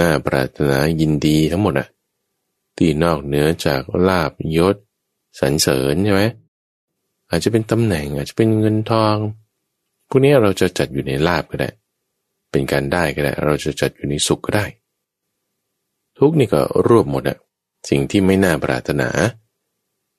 [0.00, 1.88] น่าปรารถนายินดีทั้งหมดอะ
[2.76, 4.76] ที่นอกเหนือจากลาบยศ
[5.40, 6.22] สรรเสริญใช่ไหม
[7.30, 9.16] อาจจะเป็นตำแหน่งอาจจะเป็นเงินทอง
[10.08, 11.70] พวกนี้เราจะจัดอยู่ในลาบก็ได้
[12.50, 14.66] เป็นการได้ก็ได้ เราจะจัดอยู่ในสุขก็ได้
[16.18, 17.38] ทุกนี่ก็รวบหมดอะ
[17.88, 19.08] สิ่งที่ไม่น่าปรารถนา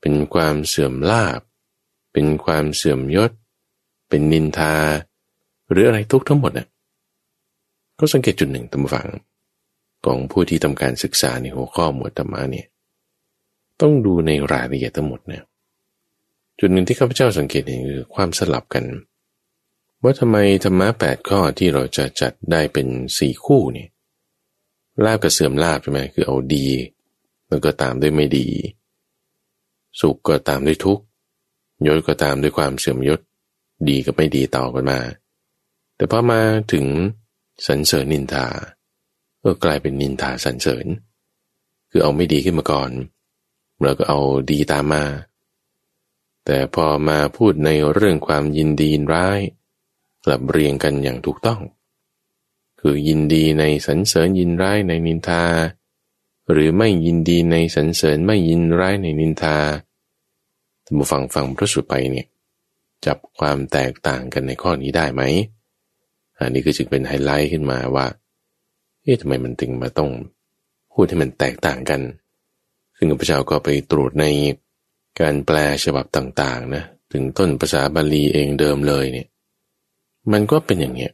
[0.01, 1.39] เป็นความเสื่อมลาบ
[2.13, 3.31] เป็นความเสื่อมยศ
[4.09, 4.75] เป็นนินทา
[5.69, 6.67] หรืออะไรทุกทั้งหมดน่ะ
[7.99, 9.07] ก็สังเกตจุดหนึ่งตั้งฟัง
[10.05, 12.67] ของผู้ที่ทำการศึกษาในหัวข้อหมวดธรรมะเนี่ย
[13.81, 15.43] ต้องดูในรายละเอียดทั้งหมดเนี่ย
[16.59, 18.85] จุดหนึ่งที่ข้าพเจ้าสังเกตเห็นคือความสลับกัน
[20.03, 22.87] ว่าทำไมธรรมะแปดข้อที่เราจะจัดได้เป็น
[23.17, 23.89] สี่คู่เนี่ย
[25.05, 26.67] ลาบกับเสื่อมลาบใช่ไหมคือเอาดี
[27.47, 28.47] แล้วก็ตามด้วยไม่ดี
[30.01, 31.03] สุขก็ตามด้วยทุกข์
[31.87, 33.19] ยศก็ตามด้วยความเสื่อมยศ
[33.89, 34.99] ดีกับไม่ดีต่อกันมา
[35.95, 36.41] แต่พอมา
[36.73, 36.85] ถึง
[37.67, 38.47] สรรเสริญนินทา
[39.45, 40.85] ก็กลายเป็นนินทาสรรเสริญ
[41.89, 42.91] คือเอาไม่ดีขึ้นมาก่อน
[43.81, 44.19] แล้วก็เอา
[44.51, 45.03] ดีตามมา
[46.45, 49.39] แต่พอมาพูดในเรื่องความยินดีร้าย
[50.25, 51.61] กลับเรียงกันอย่างถูกต้อง
[52.79, 55.43] คือยินดีในสรรเสริญยินร้ายในนินทา
[56.51, 59.57] หรือไม่ยินดีในสรรเสริญไม่ยินร้ายในนินทา
[60.85, 62.27] ท่านผู้ฟังฟังพระสุไปเนี่ย
[63.05, 65.21] จับความแตกต่างกันในข้อนี้ได้ไหม
[66.37, 68.05] อันนี้ก็จึงเป็นไฮไลท์ขึ้นมาว่า
[69.05, 70.09] เอ๊ะทำไมมันถึงมาต้อง
[70.93, 72.01] พูดให้มันแตกต่างกัน
[72.97, 74.25] ซึ่งพระเจ้าก็ไปตรวจใน
[75.19, 79.27] การแปลฉบับต่างๆนะ ถึงต้นภาษาบาลีเองเดิมเลยเนี่ย
[80.31, 81.11] มันก็เป็นอย่างเนี้ย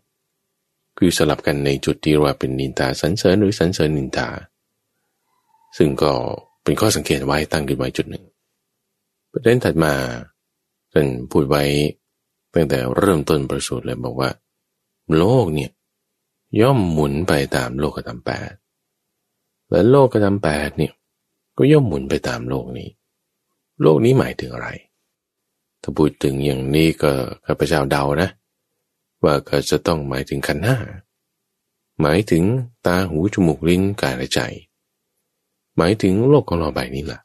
[0.97, 4.29] คือสลับกันในจุดที่ว่าเป็นนินทาสันเสริญหรือสันเสริญนินทา
[5.77, 6.11] ซึ่งก็
[6.63, 8.25] เป็นข้อสังเกตไว้ตั้งขึ้นไว้จุดหนึ่ง
[9.31, 9.93] ประเด็นถัดมา
[10.93, 11.63] ท่านพูดไว้
[12.53, 14.29] ตั้งแต่เริ่มต้นประสูตรเลยบอกว่า
[15.17, 15.71] โลกเนี่ย
[16.59, 18.51] ย่อมหมุนไปตามโลกธรรมแปด
[19.69, 20.93] และโลกธรรมแปดเนี่ย
[21.57, 22.89] ก็ย่อมหมุนไปตามโลกนี้
[23.81, 24.69] โลกนี้หมายถึงอะไร
[25.81, 27.11] ถ้าพูดถึงอย่างนี้ก็
[27.45, 28.29] ข้าพเจ้าเดานะ
[29.23, 30.77] ว่าก็จะต้องหมายถึงขันห้า
[32.01, 32.43] หมายถึง
[32.85, 34.39] ตาหูจมูกลิ้นกายและใจ
[35.77, 37.21] หมายถึงโลกของเราใบนี้แหละ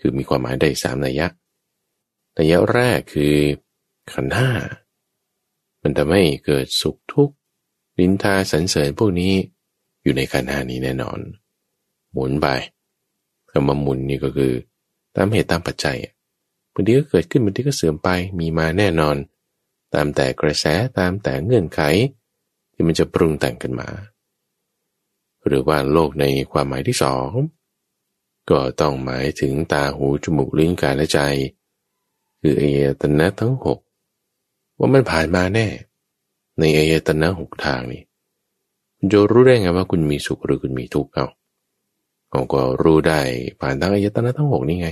[0.00, 1.26] คือมีความหมายได้สามนัยยะ
[2.38, 3.34] นัยยะแรกคือ
[4.12, 4.50] ขันห้า
[5.82, 7.36] มันทำให้เกิดสุขทุกข์
[7.98, 9.32] นินทาสรรเสริญพวกนี้
[10.02, 11.18] อยู่ในขันธ์นี้แน่นอน
[12.12, 12.46] หมุนไป
[13.50, 14.52] คำว่าหมุนนี่ก็คือ
[15.14, 15.98] ตามเหตุตามปัจจัย
[16.72, 19.16] บางทีก็เกิดขึ้นบางทีก็เสื่อมไปมีมาแน่นอน
[19.94, 20.64] ตามแต่กระแส
[20.98, 21.80] ตามแต่เงื่อนไข
[22.72, 23.88] ที่มันจะปรุงแต่งกันมา
[25.46, 27.28] หรือว่าโลกในความหมายที่สอง
[28.50, 31.20] ก็ต้องหมายถึงตาหูจมูกลิ้นกายและใจ
[32.40, 32.64] คือเอ
[33.00, 33.78] ตนะทั้งหก
[34.78, 35.66] ว่ามันผ่านมาแน่
[36.58, 38.02] ในอายตนะหกทางนี่
[38.96, 41.26] คุณจะรู้ได้ไงว่าคุณมีสุขหรือคุณมีทุกข์เอา
[42.30, 43.20] เราก็รู้ได้
[43.60, 44.88] ผ่านทางอายตนะทั้งหกนี่ไง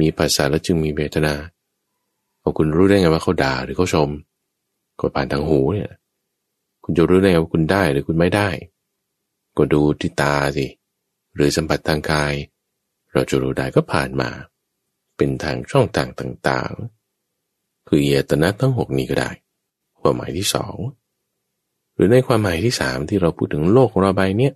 [0.00, 1.34] มีภาษาแล้วจึงมีเวทนา
[2.40, 4.08] เอาคุณรู้ได้ไงว่าเขาด่าหรือเขาชม
[5.00, 5.92] ก็ผ่านทางหูเนี่ย
[6.84, 8.48] คุณจะรู้ได้ไงว่าคุณได้หรือคุณไม่ได้
[9.56, 10.66] ก็ดูที่ตาสิ
[11.34, 12.34] หรือสัมผัสทางกาย
[13.12, 14.30] เราจะรู้ได้ก็ผ่านมา
[15.16, 19.30] เป็นทางช่องทางต่างๆ คือเยตนะทั้งหกนี้ก็ได้
[20.06, 20.76] ความหมายที่สอง
[21.94, 24.52] หรือในความหมายที่สามที่เราพูดถึงโลกของเราใบเนี้ย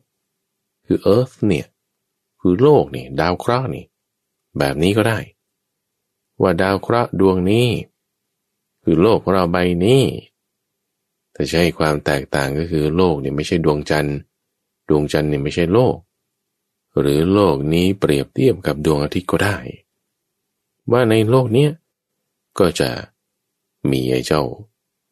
[0.87, 1.67] คือ Earth เนี่ย
[2.41, 3.85] คือโลกนี่ดาวเคราะห์นี่
[4.59, 5.19] แบบนี้ก็ได้
[6.41, 7.69] ว่าดาวเคราะห์ดวงนี้
[8.83, 10.03] คือโลกของเราใบนี้
[11.33, 14.17] แต่ใช่ความแตกต่างก็คือโลกเนี่ยไม่ใช่ดวงจันทร์
[14.89, 15.97] ดวงจันทร์เนี่ยไม่ใช่โลก
[17.01, 19.57] หรือโลกนี้เปรียบเทียบกับดวงอาทิตย์ก็ได้
[20.91, 21.71] ว่าในโลกเนี้ย
[22.59, 22.91] ก็จะ
[23.91, 24.43] มีไอ้เจ้า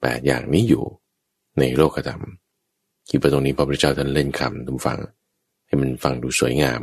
[0.01, 0.85] แปดอย่างนี้อยู่
[1.59, 2.23] ในโลกธรรม
[3.09, 4.99] คิดว่าตรงนี้พระพุทธเจ้าท่านเล่นคำทุกฟัง
[5.67, 6.81] ให้มันฟังดูสวยงาม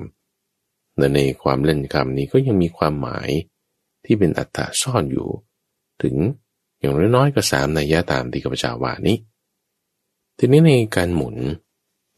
[0.97, 3.29] และในความเล่นคำนี้ก็ยังมีความหมาย
[4.05, 5.27] ที่เป็นอัตตาซ่อนอยู่
[6.01, 6.15] ถึง
[6.79, 9.17] อย่างน้อยๆก็สามในยะตามที่ข้าพเจ้าวานี้
[10.37, 11.35] ทีนี้ในการหมุน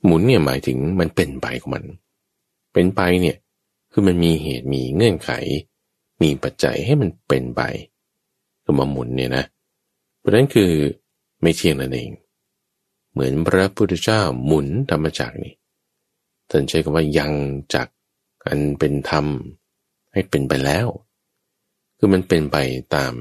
[0.05, 1.85] หมุนเนี่ยหมายถึงมันเป็นไปของมัน
[2.73, 3.37] เป็นไปเนี่ย
[3.91, 5.31] คือมันมีเหตุมีเงื่อนไข
[6.21, 7.61] มีปัจจัยให้มันเป็นไป
[8.65, 10.71] ก็มาหมุนเนี่ยนะเราะนั้นคือ
[11.41, 12.11] ไม่เที่ยงนั่นเอง
[13.11, 15.55] เหมือนพระพุทธเจ้าหมุนธรรมจักรนี่
[16.49, 17.31] ท่านใช้คำว่ายัง
[17.73, 17.87] จัก
[18.45, 19.25] อันเป็นธรรม
[20.13, 20.87] ให้เป็นไปแล้ว
[21.97, 22.57] คือมันเป็นไป
[22.95, 23.13] ตาม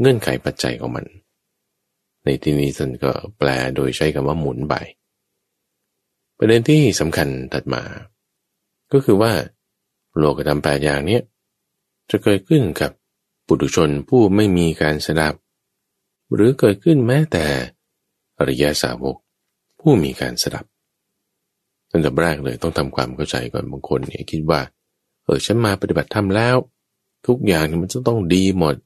[0.00, 1.06] เงื่อนไขปัจจัยของมัน
[2.24, 4.74] ในที่นี้ท่านก็แปลโดยใช้คำว่าหมุนไป
[6.38, 7.82] ประเด็นที่สำคัญถัดมา
[8.92, 9.32] ก็คือว่า
[10.16, 11.20] โลกธรรมแปดอย่างนี้
[12.10, 12.90] จะเกิดขึ้นกับ
[13.46, 15.34] ปุถุชนผู้ไม่มีการสดับ
[16.34, 17.46] หรือเกิดขึ้นแม้แต่
[18.38, 19.16] อริยสาวก
[19.80, 20.64] ผู้มีการสดับ
[21.90, 24.60] ตั้งแต่แรกเลยต้องทำความเข้าใจก่อนบางคนเนี่ยคิดว่า
[25.24, 26.56] เออฉันมาปฏิบัติธรรมแล้ว
[27.26, 28.76] ทุกอย่างมันจะต้องดีหมด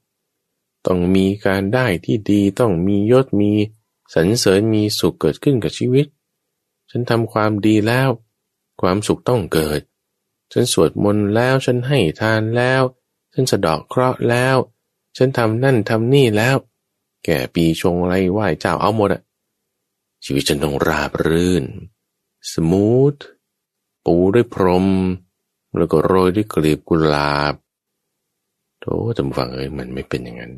[0.87, 3.51] ต้องมีการได้ที่ดีต้องมียศมี
[4.13, 6.05] สรรเสริญมีสุขเกิดขึ้นกับชีวิต
[6.89, 8.09] ฉันทำความดีแล้ว
[8.81, 9.81] ความสุขต้องเกิด
[10.51, 12.81] ฉันสวดมนต์แล้วฉันให้ทานแล้ว
[13.33, 14.55] ฉันสะดอกเคราะห์แล้ว
[15.17, 16.55] ฉันทำนั่นทำนี่แล้ว
[17.25, 19.21] แก่ปีชงไรไหว้เจ้าเอาหมดอะ
[20.23, 21.65] ชีวิตฉันต้องราบรื่น
[22.51, 23.15] สมูท
[24.05, 24.87] ปูด้วยพรม
[25.77, 27.55] แล้วก็โรยด้วยกลีบกุหลาบ
[28.79, 30.53] โธ่จำฟังเอ้ยมันไม่เป็นอย่างนั้น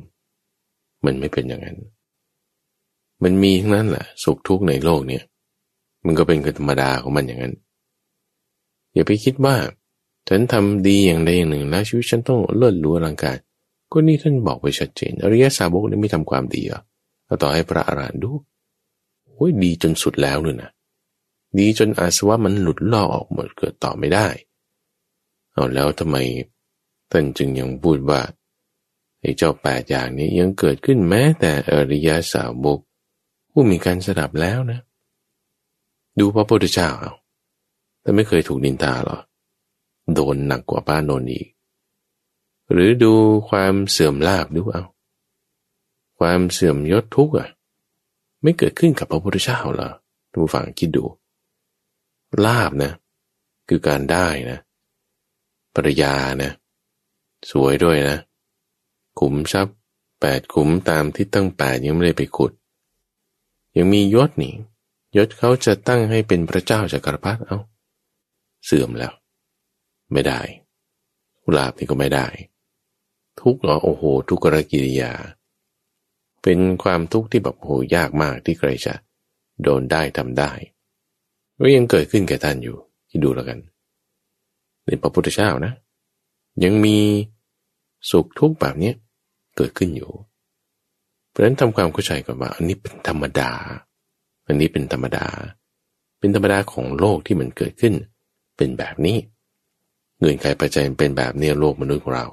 [1.06, 1.78] มันไม่เป็นอย่างนั้น
[3.24, 5.24] มันมีทั้งนั้นแหละสุขทุกข์ในโลกเนี่ย
[6.06, 7.54] มันก็เป็นธรรมดาของมันอย่างนั้น
[8.94, 9.56] อย่าไปคิดว่า
[10.30, 13.38] ฉันทำดีอย่างใดอย่างหนึ่งแล้วชีวิตฉันต้องเลิศหรูอลังการ
[13.92, 16.82] ก็นี่ท่านบอกไว้ชัดเจน อริยสาวกนี่ไม่ทำความดีอะ
[17.26, 18.32] เอาต่อให้พระอรหันต์ดู
[19.26, 20.72] โอ้ยดีจนสุดแล้วเลยนะ
[21.60, 24.28] ดีจนอาสวะมันหลุดล่อออกหมดเกิดต่อไม่ได้
[25.54, 26.18] เอาแล้วทำไม
[27.12, 28.22] ท่านจึงยังพูดว่า
[29.22, 32.80] ไอ้เจ้าแปดอย่างนี้ยังเกิดขึ้นแม้แต่อริยสาวก
[33.52, 34.80] ผู้มีการสดับแล้วนะ
[36.20, 37.14] ดูพระพุทธเจ้าเอา
[38.02, 39.18] แต่ไม่เคยถูกนินทาหรอ
[40.14, 41.48] โดนหนักกว่าป้าโนนอีก
[42.72, 43.14] หรือดู
[43.50, 44.84] ความเสื่อมลาบดูเอา
[46.20, 47.50] ความเสื่อมยศทุกข์อะ
[48.42, 49.90] ไม่เกิดขึ้นกับพระพุทธเจ้าเหรอ
[50.32, 51.06] ทุกฝั่งคิดดู
[52.46, 52.92] ลาบนะ
[53.68, 54.60] คือการได้นะ
[55.74, 56.52] ปริยานะ
[57.52, 58.18] สวยด้วยนะ
[59.20, 59.78] ขุมทรัพย์
[60.20, 62.52] แปดขุมตามที่ตั้งแปดยังไม่ได้ไปขุด
[63.78, 64.54] ยังมียศนี่
[65.16, 67.58] ยศเขาจะตั้งให้เป็นพระเจ้าจากกรพรรดิเอา
[68.66, 69.14] เสื่อมแล้ว
[70.12, 70.42] ไม่ได้
[71.56, 72.28] ลาบนี่ก็ไม่ได้
[73.40, 75.12] ทุกเหรอโอ้โห ทุกรกิริยา
[76.44, 78.94] เป็นความทุกข์ที่แบบโหยากมากที่ใครจะ
[79.64, 80.52] โดนได้ทำได้
[81.62, 82.78] ก็ยังเกิดขึ้นแก่ท่านอยู่
[83.10, 83.60] ที่ดูแล้วกัน
[84.86, 85.74] ในพระพุทธเจ้านะ
[86.64, 86.98] ยังมี
[88.12, 88.92] สุขทุกข์แบบนี้
[89.58, 90.12] เกิดขึ้นอยู่
[91.30, 93.52] เพราะฉะนั้นทำความเข้าใจก่อนว่า อันนี้เป็นธรรมดา
[94.48, 95.26] อันนี้เป็นธรรมดา
[96.20, 97.94] เป็นธรรมดาของโลกที่มันเกิดขึ้น
[98.58, 99.18] เป็นแบบนี้
[100.20, 102.28] เงื่อนไขปัจจัยเป็นแบบนี้โลกมนุษย์ของเรา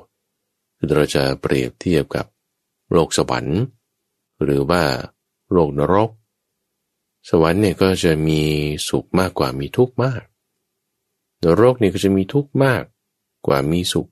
[0.78, 2.26] คือเราจะเปรียบเทียบกับ
[2.92, 3.60] โลกสวรรค์
[4.42, 4.82] หรือว่า
[5.52, 6.10] โลกนรก
[7.28, 8.40] สวรรค์เนี่ยก็จะมี
[8.88, 10.22] สุขมากกว่ามีทุกข์มาก
[11.44, 12.82] นรกเนี่ยก็จะมีทุกข์มาก
[13.46, 14.08] กว่ามีสุข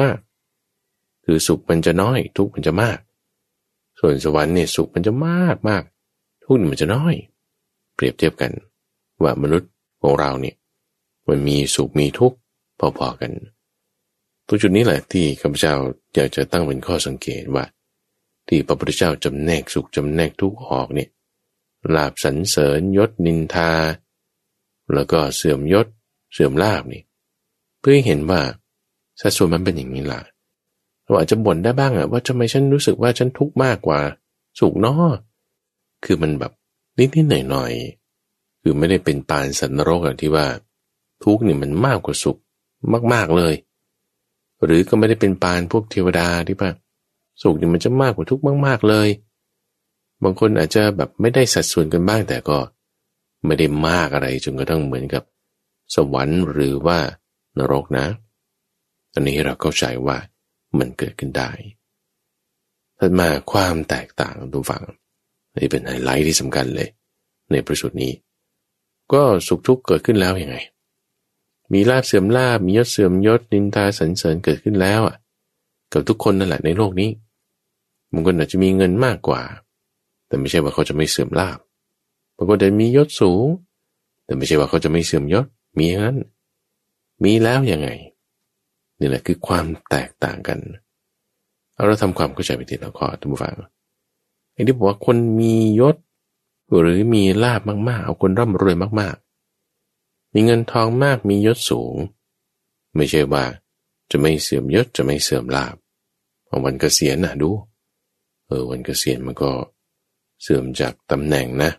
[0.00, 0.18] มาก
[1.24, 2.98] คือสุขมันจะน้อย ทุกข์มันจะมาก
[3.98, 5.82] ส่วนสวรรค์เนี่ยสุขมันจะมากมาก
[6.42, 7.14] ทุกข์มันจะน้อย
[7.94, 8.52] เปรียบเทียบกัน
[9.22, 9.70] ว่ามนุษย์
[10.02, 10.56] ของเราเนี่ย
[11.28, 12.36] มันมีสุขมีทุกข์
[12.98, 13.32] พอๆกัน
[14.46, 15.74] ตรงจุดนี้แหละที่ข้าพเจ้า
[16.14, 17.64] อยากจะตั้งเป็นข้อสังเกตว่า
[18.48, 21.08] ที่พระพุทธเจ้าจำแนกสุขจำแนกทุกข์ออกเนี่ย
[21.94, 23.72] ลาบสันเสริญยศนินทา
[24.94, 25.86] แล้วก็เสื่อมยศ
[26.32, 27.02] เสื่อมลาบนี่
[27.78, 28.40] เพื่อให้เห็นว่า
[29.20, 30.20] สัดส่วนมันเป็นอย่างนี้ล่ะ
[31.04, 34.00] เราอาจจะบ่นได้บ้างอะว่าทำไมฉันรู้สึกว่าฉันทุกข์มากกว่า
[34.60, 35.12] สุขเนาะ
[36.04, 36.52] คือมันแบบ
[36.98, 40.46] นิดๆหน่อยๆคือไม่ได้เป็นปานสันนรกอะที่ว่า
[41.24, 42.38] ทุกข์นี่มันมากกว่าสุข
[43.12, 43.54] มากๆเลย
[44.64, 46.70] หรือก็ไม่ได้เป็นปานพวกเทวดาที่ว่า
[47.42, 49.08] สุขนี่มันจะมากกว่าทุกข์มาก ๆเลย
[50.22, 52.58] บางคนอาจจะแบบไม่ได้สัดส่วนกันบ้างแต่ก็
[53.46, 55.22] ไม่ได้มากอะไรจนกระทั่งเหมือนกับ
[55.94, 56.98] สวรรค์หรือว่า
[57.58, 58.06] นรกนะ
[59.14, 60.16] อันนี้เราเข้าใจว่า
[60.78, 61.50] มันเกิดขึ้นได้
[62.98, 64.82] ถัดมาความแตกต่างทุกฝั่ง
[65.56, 66.88] นี่เป็นไฮไลท์ที่สำคัญเลย
[67.50, 68.12] ในประสุดนี้
[69.12, 70.56] ก็สุขทุกข์เกิดขึ้นแล้วยังไง
[71.72, 75.16] มีลาบเสื่อมลาบมียศเสื่อมยศนินทาสันเสริญเกิดขึ้นแล้วอะ
[75.92, 77.10] กับทุกคนนั่นแหละในโลกนี้
[78.12, 79.42] บางคนอาจจะมีเงินมากกว่า
[80.26, 81.58] แต่ไม่ใช่ว่าเขาจะไม่เสื่อมลาบ
[82.36, 83.46] บางคนอาจจะมียศสูง
[84.24, 85.46] แต่ไม่ใช่ว่าเขาจะไม่เสื่อมยศ
[85.78, 86.16] มีอย่างนั้น
[87.24, 87.88] มีแล้วยังไง
[89.00, 90.58] นี่แหละคือความแตกต่างกัน
[91.74, 93.54] เอาเราทำความเข้าใจไปทีละข้อท่านผู้ฟัง
[94.52, 95.96] ไอ้ที่บอกว่าคนมียศ
[96.80, 99.16] หรือมีลาบมากๆ เอาคนร่ำรวยมาก
[100.34, 101.94] มีเงินทองมากมียศสูง
[102.94, 103.44] ไม่ใช่ว่า
[104.10, 105.76] จะไม่เสื่อมยศจะไม่เสื่อมลาบ
[106.64, 107.50] วันเกษียณนะดู
[108.46, 109.50] เออวันเกษียณมันก็
[110.42, 111.70] เสื่อมจากตำแหน่งนะ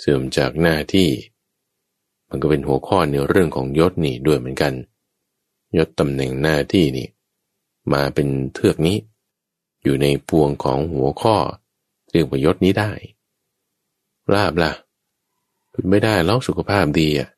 [0.00, 1.08] เสื่อมจากหน้าที่
[2.28, 4.72] มันก็เป็นหัวข้อในเรื่องของยศนี่ด้วยเหมือนกัน
[5.76, 7.08] ยศตำแหน่งหน้าที่นี่
[7.92, 8.98] มาเป็นเทือกนี้
[9.82, 11.36] อยู่ในพวงของหัวข้อ
[12.10, 12.92] เรียกว่ายศนี้ได้
[14.34, 14.72] ลาบล่ะ
[15.90, 17.28] ไม่ได้แล้วสุขภาพดีอะ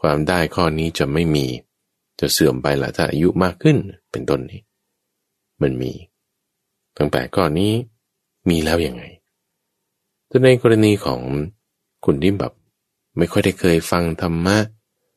[0.00, 1.46] ความได้ข้อนี้จะไม่มี
[2.20, 3.76] จะเสื่อมไปละถ้าอายุมากขึ้น
[4.10, 4.60] เป็นต้นนี้
[5.62, 5.92] มันมี
[6.96, 7.72] ตั้งแต่ก้อนนี้
[8.48, 9.02] มีแล้วยังไง
[10.28, 11.20] แต่ในกรณีของ
[12.04, 12.52] คุณที่แบบ
[13.16, 14.56] ไม่ค่อยได้เคยฟังธรรมะ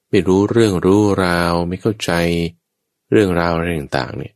[0.10, 2.12] ไม่รู้เรื่องรู้ราว ไม่เข้าใจ
[3.12, 4.34] เรื่องราวอะไรต่างๆเนี่ย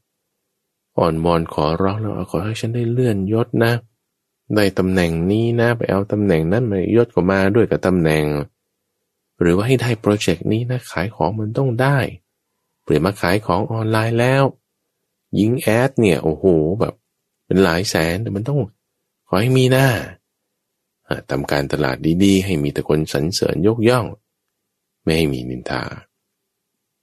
[0.97, 3.73] อ่อนมอนขอร้องแล้วขอให้ฉันได้เลื่อนยศนะ
[4.55, 8.23] ได้ตำแหน่งนี้นะ ไปเอาตำแหน่งนั้นมายศก็มาด้วยกับตำแหน่ง
[9.43, 11.97] หรือว่าให้ได้โปรเจกต์นี้นะขายของมันต้องได้
[12.83, 14.43] เปลี่ยนมาขายของออนไลน์แล้ว
[15.39, 16.45] ยิงแอดเนี่ยโอ้โห
[16.79, 16.93] แบบ
[17.45, 18.59] เป็นหลายแสนแต่มันต้อง
[19.27, 19.87] ขอให้มีหน้า
[21.29, 24.05] ทำการตลาดดีๆ ให้มีแต่คนสรรเสริญยกย่อง
[25.03, 25.83] ไม่ให้มีนินทา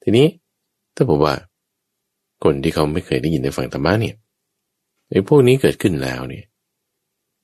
[0.02, 0.28] ทีนี้
[0.94, 1.34] ถ้าบอกว่า
[2.44, 4.16] คนที่เขาไม่เคยได้ยินในฝั่งธรรมะเนี่ย
[5.10, 6.44] ไอ้พวกนี้เกิดขึ้นแล้วเนี่ย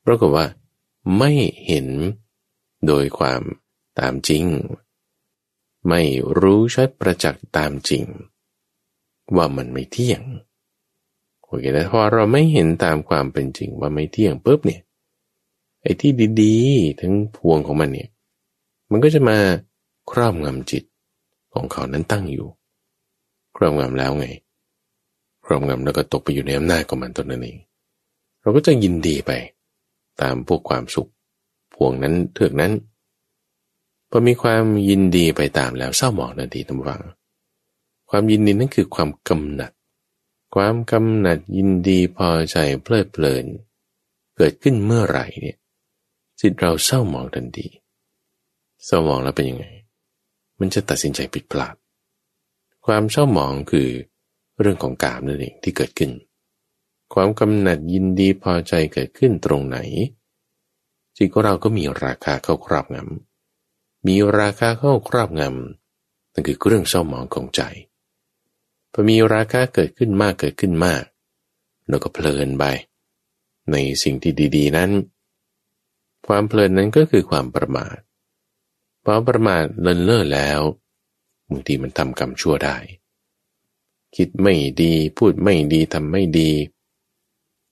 [0.06, 0.46] ปรากฏว่า
[1.18, 1.32] ไม่
[1.66, 1.86] เห็น
[2.86, 3.42] โดยความ
[3.98, 4.44] ตามจริง
[5.88, 6.02] ไม่
[6.40, 8.04] รู้ชัดประจักษ์ตามจริง
[9.36, 10.22] ว่ามันไม่เที่ยง
[11.44, 14.82] โอเคนะพอเราไม่เห็นตามความเป็นจริงว่าไม่เที่ยงปุ๊บเนี่ย
[15.82, 16.12] ไอ้ที่
[16.42, 18.08] ดีๆ ทั้งพวงของมันเนี่ย
[18.90, 19.38] มันก็จะมา
[20.10, 20.84] ครอบงำจิต
[21.54, 22.48] ของเขานั้นตั้งอยู่
[23.56, 24.26] ครอบงำแล้วไง
[25.44, 27.58] ครอบงำแล้วก็ตกไปอยู่ในอำนาจของมันตนนั่นเอง
[28.40, 29.32] เราก็จะยินดีไป
[30.20, 31.10] ตามพวกความสุข
[31.74, 32.72] พวงนั้นเถือกนั้น
[34.10, 37.02] พอมีความยินดีไปตามแล้วเศร้าหมองนาทีทำฟัง
[38.10, 39.72] ความยินดีนั่นคือความกำหนัด
[40.54, 43.44] ความกำหนัดยินดีพอใจเพลิดเพลิน
[44.36, 45.56] เกิดขึ้นเมื่อไหร่เนี่ย
[46.40, 47.66] จิตเราเศร้าหมองทันที
[48.84, 49.66] เศร้าหมองแล้วเป็นยังไง
[50.58, 51.74] มันจะตัดสินใจผิดพลาด
[52.86, 53.88] ความเศร้าหมองคือ
[54.60, 56.10] เรื่องของกามนั่นเองที่เกิดขึ้น
[57.14, 59.78] ความกำหนัดยินดีพอใจเกิดขึ้นตรงไหน
[61.16, 63.25] จิตของเราก็มีราคาเข้าครอบงำ
[64.06, 67.62] มีราคาเข้าครอบงำนั่นคือเรื่องเศร้าหมองของใจ
[68.92, 71.02] พอมีราคาเกิดขึ้นมากเกิดขึ้นมาก
[71.88, 72.64] เราก็เพลินไป
[73.72, 74.90] ในสิ่งที่ดี ๆ นั้น
[76.26, 77.96] ความเพลินนั้นก็คือความประมาท
[79.04, 80.60] พอประมาทเลินเล่อแล้ว
[81.50, 82.76] บางทีมันทำกรรมชั่วได้
[84.16, 86.50] คิดไม่ดีพูดไม่ดีทำไม่ดี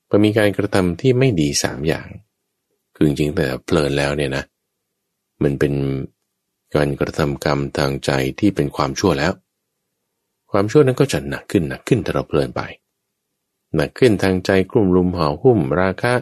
[0.09, 2.09] พอมีการกระทำที่ไม่ดีสามอย่าง
[2.95, 4.45] คือจริงๆแต่เพลินแล้วเนี่ยนะ
[5.43, 5.73] มันเป็น
[6.75, 8.11] การกระทำกรรมทางใจ
[8.41, 9.33] ที่เป็นความชั่วแล้ว
[10.51, 12.63] ความชั่วนั้นก็จะหนักขึ้นหนักขึ้นถ้าเราเพลินไป
[13.75, 16.15] หนักขึ้นทางใจกลุ่มลุมห่อหุ้มราคะ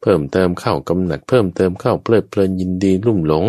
[0.00, 3.44] เพิ่มเติมเข้ากำหนัดเพิ่มเติมเข้าเพลิดเพลินยินดีลุ่มหลง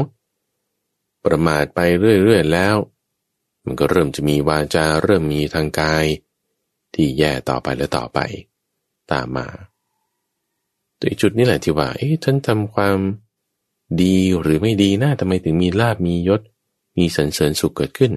[1.25, 2.75] ประมาทไปเรื่อยๆแล้ว
[3.63, 6.05] มันก็เริ่มจะมีวาจาเริ่มมีทางกาย
[6.93, 8.19] ที่แย่ต่อไปและต่อไป
[9.11, 9.47] ตามมา
[10.99, 12.97] ตัวจุดนี้แหละที่ว่า เอ๊ะฉันทำความ
[14.01, 16.41] ดีหรือไม่ดีนะทำไมถึงมีลาบมียศ
[16.97, 18.11] มีสันเสริญสุขเกิดขึ้น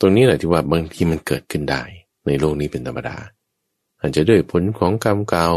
[0.00, 1.82] ตรงนี้แหละที่ว่าบางทีมันเกิดขึ้นได้
[2.26, 3.16] ในโลกนี้เป็นธรรมดา
[4.00, 5.48] อาจจะด้วยผลของกรรมเก่า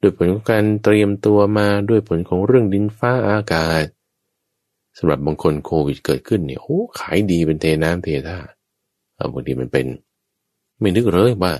[0.00, 3.84] ด้วยผลของการเตรียมตัวมาด้วยผลของเรื่องดินฟ้าอากาศ
[4.98, 8.38] สำหรับบางคนโควิดเกิดขึ้นเนี่ยโอ้ขายดีเป็นเทน้ำเทท่า
[9.32, 9.86] บางทีมันเป็น
[10.80, 11.52] ไม่นึกเลยว่า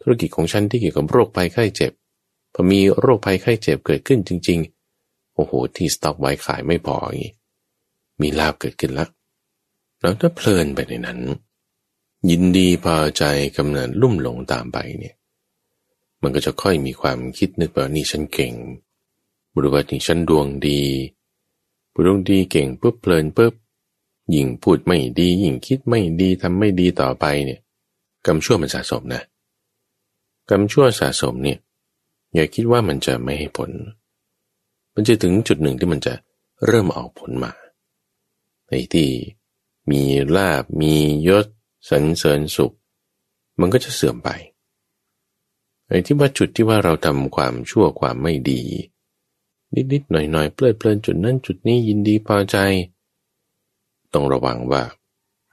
[0.00, 1.92] ธุรกิจของฉันที่เกี่ยวกับโรคภัยไข้เจ็บ
[2.54, 4.73] พอมีโรคภัยไข้เจ็บเกิดขึ้นจริง ๆ
[5.34, 7.32] โอ้โห ที่สต็อกไว้ขายไม่พออย่างนี้
[8.20, 9.10] มีลาบเกิดขึ้นล้ว
[10.00, 11.20] แล้วถ้าเพลินไปในนั้น
[12.30, 13.24] ยินดีพอใจ
[13.56, 15.14] กำเนิดลุ่มหลงตามไปเนี่ย
[16.22, 18.54] มันก็จะค่อยมีความคิดนึกว่านี่ฉันเก่ง
[19.54, 20.80] บริวารนี่ฉันดวงดี
[21.92, 23.54] บุดวงดีเก่งปุ๊บเพลินปุ๊บ
[24.34, 27.60] ยิ่งพูดไม่ดียิ่งคิดไม่ดีทำไม่ดีต่อไปเนี่ย
[28.26, 29.22] กรรมชั่วมันสะสมนะ
[30.50, 31.58] กรรมชั่วสะสมเนี่ย
[32.34, 33.70] อย่าคิดว่ามันจะไม่ให้ผล
[34.94, 36.14] มันจะถึงจุดหนึ่งที่มันจะ
[36.66, 37.52] เริ่มออกผลมา
[38.68, 39.08] ในที่
[39.90, 40.02] มี
[40.36, 40.94] ลาบมี
[41.28, 41.46] ยศ
[41.88, 42.74] สันเสริญสุข
[43.60, 44.28] มันก็จะเสื่อมไป
[45.88, 48.62] ไอ้ที่ว่าจุดที่ว่าเราทำความชั่วความไม่ดี
[49.92, 52.56] นิดๆหน่อยๆเพลิดเพลินจุดนั้นจุดนี้ยินดีพอใจ
[54.12, 54.82] ต้องระวังว่า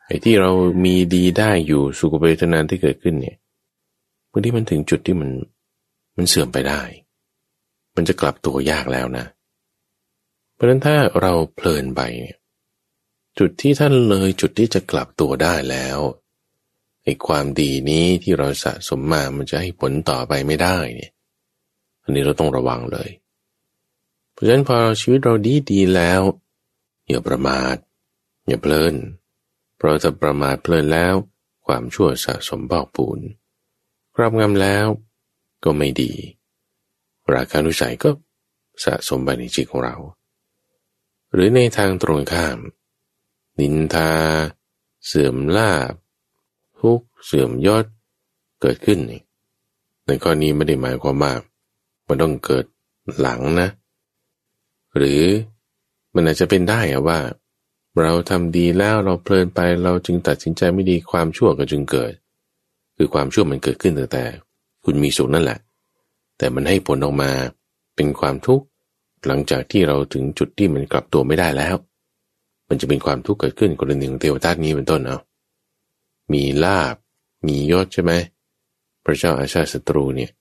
[0.06, 0.52] ไอ้ที่เรา
[0.86, 3.38] มีดีได้อยู่สุขเวทนาที่เกิดขึ้นเนี่ย
[4.32, 5.30] บางทีมันถึงจุดที่มัน
[6.18, 6.82] มันเสื่อมไปได้
[8.02, 9.26] มันจะกลับตัวยากแล้วนะ
[10.54, 12.02] เพราะฉะนั้นถ้าเราเพลินไป
[13.40, 16.00] จุดที่ท่านเลยจุดที่จะกลับตัวได้แล้ว
[17.04, 21.12] ไอ้ความดีนี้ที่เราสะสมมามันจะให้ผลต่อไปไม่ได้เนี่ย
[22.04, 23.10] อันนี้เราต้องระวังเลย
[24.34, 26.22] เพราะราะฉะนั้นพอชีวิตเราดีดีแล้ว
[27.08, 27.76] อย่าประมาท
[28.48, 28.96] อย่าเพลิน
[29.78, 31.16] เพราะถ้าประมาทเพลินแล้ว
[31.66, 33.20] ความชั่วสะสมบอกปูน
[34.16, 34.88] ครอบงำแล้ว
[35.64, 36.14] ก็ไม่ดี
[37.36, 38.10] ราคานุสัยก็
[38.84, 39.96] สะสมไปในจิตของเรา
[41.34, 42.58] หรือในทางตรงข้าม
[43.60, 44.12] นินทา
[45.06, 45.94] เสื่อมลาบ
[46.80, 47.86] ทุกเสื่อมยอด
[48.62, 49.00] เกิดขึ้น
[50.06, 51.34] ในข้อนี้ไม่ได้หมายความว่า
[52.08, 52.66] มันต้องเกิด
[53.20, 53.70] หลังนะ
[54.98, 55.22] หรือ
[56.14, 57.20] มันอาจจะเป็นได้อะว่า
[58.02, 62.14] เราทำดีแล้วเราเพลินไปเราจึงตัดสินใจไม่ดีความชั่วก็จึงเกิด
[62.98, 64.24] คือความชั่วมันเกิดขึ้นตั้งแต่
[64.84, 65.60] คุณมีสุขนั่นแหละ
[66.42, 67.32] แต่มันให้ผลออกมา
[67.96, 68.66] เป็นความทุกข์
[69.28, 71.76] หลังจากที่เราถึงจุดที่มันกลับตัวไม่ได้แล้ว
[72.70, 75.22] มันจะเป็นความทุกข์เกิดขึ้นกรณีของเทวทัตนี้เป็นต้นเนาะ
[76.34, 76.96] มีลาบ
[77.48, 78.12] มียศใช่ไหม
[79.04, 80.32] พระเจ้าอาชาศัตรูเนี่ย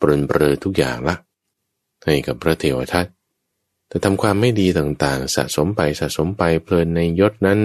[0.00, 1.16] ปรนเปรอทุกอย่างละ
[2.04, 3.06] ให้กับพระเทวทัต
[3.88, 7.58] แต่ทำความไม่ดีต่างๆ สะสมไปสะสมไปเพลินในยศนั้น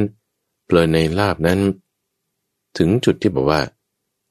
[0.66, 1.60] เพลินในลาบนั้น
[2.78, 3.62] ถึงจุดที่บอกว่า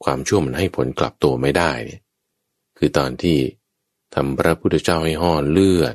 [0.04, 2.00] ความชั่วมันให้ผลกลับตัวไม่ได้เนี่ย
[2.84, 3.38] คือตอนที่
[4.14, 5.94] ทำพระพุทธเจ้าให้ห่อเลือด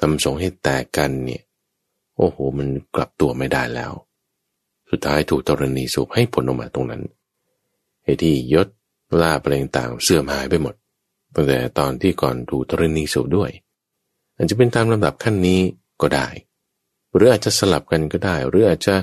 [0.00, 1.42] ทำสงให้แตกกันเนี่ย
[2.16, 3.92] โอ้โห มันกลับตัวไม่ได้แล้ว
[4.90, 7.02] สุดท้ายถูกตรณีสูบให้ผลออกมาตรงนั้น
[8.02, 8.68] ไอ้ที่ยศ
[9.20, 10.74] ล่าเปลงต่างเสื่อมหายไปหมด
[11.34, 13.50] ตั้งแต่ตอนที่ก่อนถูกตรณีสูบด้วย
[14.36, 15.60] อาจจะเป็นตามลำดับขั้นนี้
[16.00, 16.28] ก็ได้
[17.14, 18.94] หรืออาจจะสลับกันก็ได้ หรืออาจจะ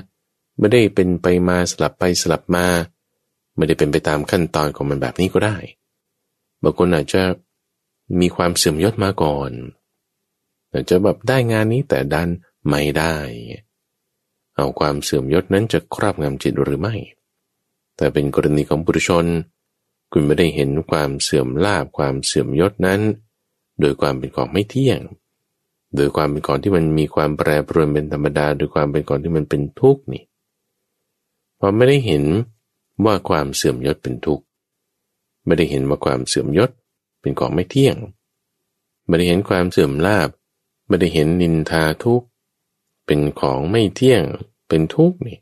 [0.59, 2.65] ไม่ได้เป็นไปมาสลับไปสลับมา
[3.55, 5.57] ไม่ได้เป็นไปตามขั้นตอนของมันแบบนี้ก็ได้
[6.63, 7.21] บางคนอาจจะ
[8.19, 9.51] มีความเสื่อมยศมาก่อน
[10.71, 12.29] อาจจะแบบได้งานนี้แต่ดัน
[12.67, 13.15] ไม่ได้
[14.55, 16.95] เอาความเสื่อมยศนั้นจะครอบงำจิตหรือไม่
[17.97, 19.25] แต่เป็นกรณีของบุรุชน
[20.11, 23.01] คุณไม่ได้เห็นความเสื่อมลาบความเสื่อมยศนั้น
[23.79, 24.99] โดยความเป็นของไม่เที่ยง
[25.95, 30.23] โดยความเป็นของที่มันมีความแปรปรวนเป็นธรรมดา โดยความเป็นของที่มันเป็นทุกข์นี่
[31.59, 32.23] พอไม่ได้เห็น
[33.05, 34.43] ว่าความเสื่อมยศเป็นทุกข์
[35.45, 36.69] ไม่ได้เห็นว่าความเสื่อมยศ
[37.21, 37.97] เป็นของไม่เที่ยง
[39.07, 40.29] ไม่ได้เห็นความเสื่อมลาบ
[40.87, 42.27] ไม่ได้เห็นนินทาทุกข์
[43.05, 44.23] เป็นของไม่เที่ยง
[44.67, 45.39] เป็นทุกข์นี่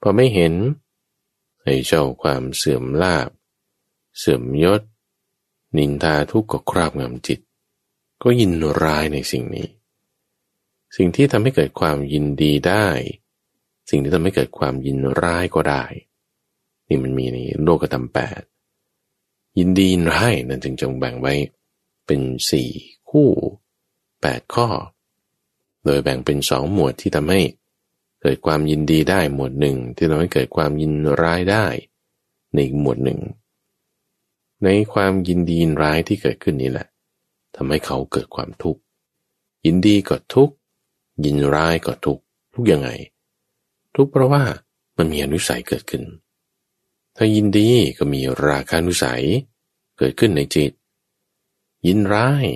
[0.00, 0.54] พอไม่เห็น
[1.62, 3.30] ให้เจ้าความเสื่อมลาบ
[4.18, 4.82] เสื่อมยศ
[5.78, 7.40] นินทาทุกข์ก็ครอบงำจิต
[8.22, 8.52] ก็ยิน
[8.82, 9.68] ร้ายในสิ่งนี้
[10.96, 12.86] สิ่งที่ทำให้เกิดความยินดีได้
[13.90, 15.84] สิ่งที่ทำให้เกิดความยินร้ายก็ได้
[16.88, 18.40] นี่มันมีในโลกธรรมแปด
[19.58, 21.34] ยินดียินร้ายนั่นจึงจงแบ่งไว้
[22.06, 22.68] เป็นสี่
[23.10, 23.28] คู่
[24.20, 24.68] แปดข้อ
[25.84, 27.40] โดยแบ่งเป็นสองหมวดที่ทำให้
[28.22, 30.92] เกิดความยินดีได้หมวดหนึ่ง ที่ทำให้เกิดความยิน
[31.22, 31.66] ร้ายได้
[32.52, 33.20] ในอีกหมวดหนึ่ง
[34.64, 36.86] ในความยินดียินร้ายที่เกิดขึ้นนี้แหละ
[37.56, 38.80] ทำให้เขาเกิดความทุกข์
[39.66, 40.54] ยินดีก็ทุกข์
[41.24, 42.22] ยินร้ายก็ทุกข์
[42.54, 42.88] ทุกยังไง
[43.96, 44.42] ทุกเพราะว่า
[44.96, 46.02] มันมีอนุสัยเกิดขึ้น
[47.20, 49.24] ถ้ายินดีก็มีราคานุสัย
[49.98, 50.72] เกิดขึ้นในจิต
[51.86, 52.46] ยินร้าย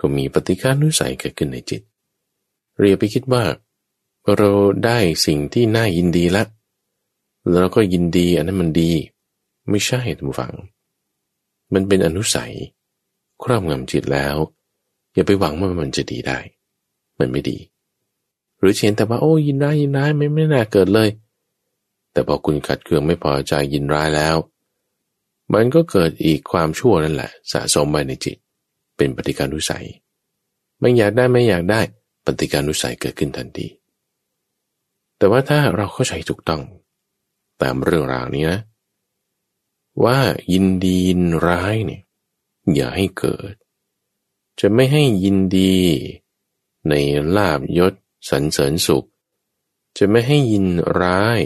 [0.00, 1.82] ก็มีปฏิฆานุสัยเกิดขึ้นในจิต
[2.78, 3.44] เรียไปคิดว่า
[4.36, 4.50] เรา
[4.84, 6.48] ได้สิ่งที่น่ายินดีแล้ว
[7.52, 8.90] เราก็ยินดีอันนั้นมันดี
[9.70, 10.52] ไม่ใช่ท่านผู้ฟัง
[11.74, 12.52] มันเป็นอนุสัย
[13.42, 14.36] ครอบงำจิตแล้ว
[15.14, 16.38] อย่าไปหวังว่ามันจะดีได้
[17.18, 17.58] มันไม่ดี
[18.58, 21.08] หรือเช่นแต่ว่าโอ้ยินร้ายยินร้ายไม่ไม่น่าเกิดเลย
[22.14, 24.36] แต่พอคุณขัดเคืองไม่พอใจยินร้ายแล้ว
[25.52, 28.36] มันก็เกิดอีกความชั่วนั่นแหละ สะสมไปในจิต
[28.96, 29.86] เป็นปฏิการุสัย
[30.80, 31.80] ไม่อยากได้ไม่อยากได้
[32.26, 33.66] ปฏิการุสัยเกิดขึ้นทันที
[35.16, 36.62] แต่ว่าถ้าเราเข้าใจถูกต้อง
[37.62, 38.60] ตามเรื่องราวนี้นะ
[40.04, 40.18] ว่า
[40.52, 42.02] ยินดียินร้ายเนี่ย
[42.74, 43.54] อย่าให้เกิด
[44.60, 45.74] จะไม่ให้ยินดี
[46.88, 46.94] ใน
[47.36, 47.94] ลาบยศ
[48.30, 49.06] สรรเสริญสุข
[49.98, 50.66] จะไม่ให้ยิน
[51.00, 51.40] ร้าย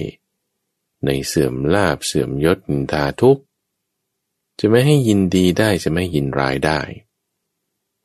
[1.07, 3.39] ในเสื่อมลาบเสื่อมยศนินทาทุก
[4.59, 6.81] จะไม่ให้ยินดีได้จะไม่ยินร้ายได้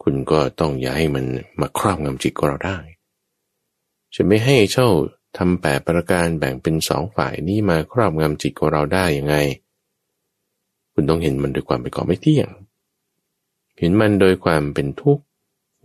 [0.04, 1.26] คุณก็ต้องอย่าให้มัน
[1.60, 2.78] มาครอบงำจิตของเราได้
[4.16, 4.88] จะไม่ให้เจ้า
[5.38, 9.36] ทำแปดประการแบ่งเป็นสองฝ่ายนี้มาครอบงำจิตของเราได้ยังไง
[10.94, 12.50] คุณต้องเห็นมันด้วยความเป็นของไม่เที่ยง
[13.80, 15.24] เห็นมันโดยความเป็นทุกข์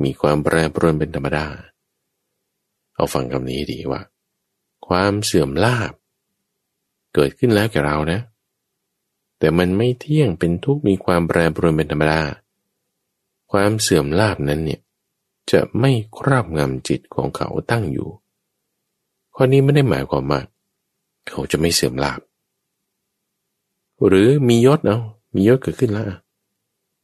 [0.02, 1.46] มีความแปรปรวนเป็นธรรมดา
[2.94, 4.02] เอาฟังคำนี้ดีว่า
[4.88, 5.92] ความเสื่อมลาบ
[7.20, 8.20] เกิดขึ้นแล้วแก่เรานะ
[9.38, 12.20] แต่มันไม่เที่ยงเป็นทุกข์มีความแปรปรวนเป็นธรรมดา
[13.52, 14.80] ความเสื่อมลาบนั้นเนี่ย
[15.50, 18.08] จะไม่ครอบงำจิตของเขาตั้งอยู่
[19.34, 20.40] ข้อนี้ไม่ได้หมายความว่า
[21.28, 22.20] เขาจะไม่เสื่อมลาบ
[24.06, 24.98] หรือมียศเอา
[25.34, 26.06] มียศเกิดขึ้นแล้ว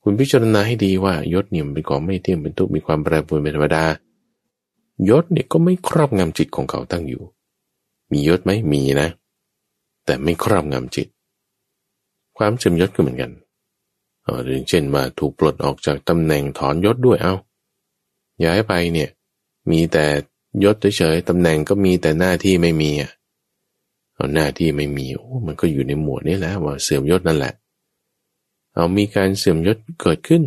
[0.02, 3.84] คุณพิจารณาให้ดีว่ายศเนี่ยมันเป็นของไม่เที่ยงเป็นทุกข์มีความแปรปรวนเป็นธรรมดา
[5.08, 7.22] ยศเนี่ยก็ไม่ครอบงำจิตของเขาตั้งอยู่
[8.10, 9.10] มียศไหมมีนะ
[10.04, 11.08] แต่ไม่ครอบงำจิต
[12.36, 13.32] ความเสื่อมยศก็เหมือนกัน
[14.22, 17.34] เออเช่นว่าถูกปลดออกจากตำแหน่งถอนยศด้วยเอา้า
[18.44, 19.10] ย้ายไปเนี่ย
[19.70, 20.06] มีแต่
[20.64, 23.10] ยศเฉยๆตำแหน่งก็มีแต่หน้าที่ไม่มีอะ
[24.14, 27.54] เอาหน้าที่ไม่มีโอ้มันก็อยู่ในหมวดนี้แหละว่าเสื่อมยศนั่นแหละ
[28.74, 30.42] เอามีการเสื่อมยศเกิดขึ้น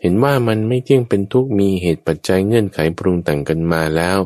[0.00, 4.18] เห็นว่ามันไม่เที่ยงเป็นทุกมีเหตุปัจจัยเงื่อนไขปรุงแต่งกันมาแล้ว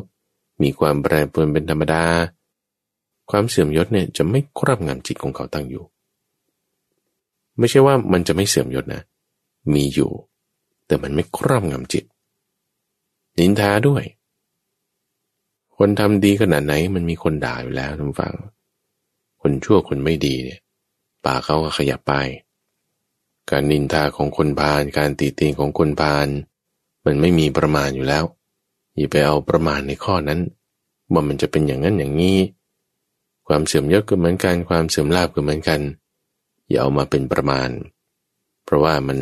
[0.61, 2.05] มีความแปรปรวนเป็นธรรมดา
[3.31, 5.83] ความเสื่อมยศเนี่ยจะไม่ครอบงำจิตของเขาตั้งอยู่
[7.57, 9.01] ไม่ใช่ว่ามันจะไม่เสื่อมยศนะ
[9.73, 10.11] มีอยู่
[10.87, 12.03] แต่มันไม่ครอบงำจิต
[13.37, 14.03] นินทาด้วย
[15.77, 18.35] คนทำดีขนาดไหนมันมีคนด่าอยู่แล้วทุกฝัง
[19.41, 20.59] คนชั่วคนไม่ดีเนี่ย
[21.25, 22.13] ปากเขาก็ขยับไป
[23.49, 26.27] การนินทาของคนพาลการตีตีของคนพาล
[27.05, 28.23] มันไม่มีประมาณอยู่แล้ว
[28.95, 30.39] อย่าไปเอาประมาณในข้อนั้น
[31.11, 32.37] ว่ามันจะเป็นอย่างนั้นอย่างนี้
[33.47, 35.81] ความเสื่อมยศก็เหมือนกัน ความเสื่อมลาบก็เหมือนกัน
[36.69, 37.69] อย่าเอามาเป็นประมาณ
[38.65, 39.17] เพราะว่ามัน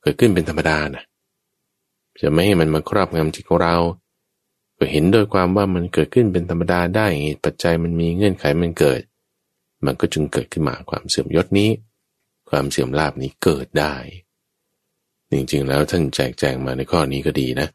[0.00, 1.04] เกิดขึ้นเป็นธรรมดานะ
[2.20, 3.76] จะไม่ให้มันมาครอบงำจิตของเรา
[4.78, 9.00] ก็เห็นโดยความว่ามันเกิดขึ้นเป็นธรรมดาได้เหตุปัจจัยมันมีเงื่อนไขมันเกิด
[9.84, 11.70] มันก็จึงเกิดขึ้นมาความเสื่อมยศนี้
[12.50, 13.94] ความเสื่อมลาบนี้เกิดได้
[15.30, 17.68] จริงๆแล้วท่านแจกแจงมาในข้อนี้ก็ดีนะ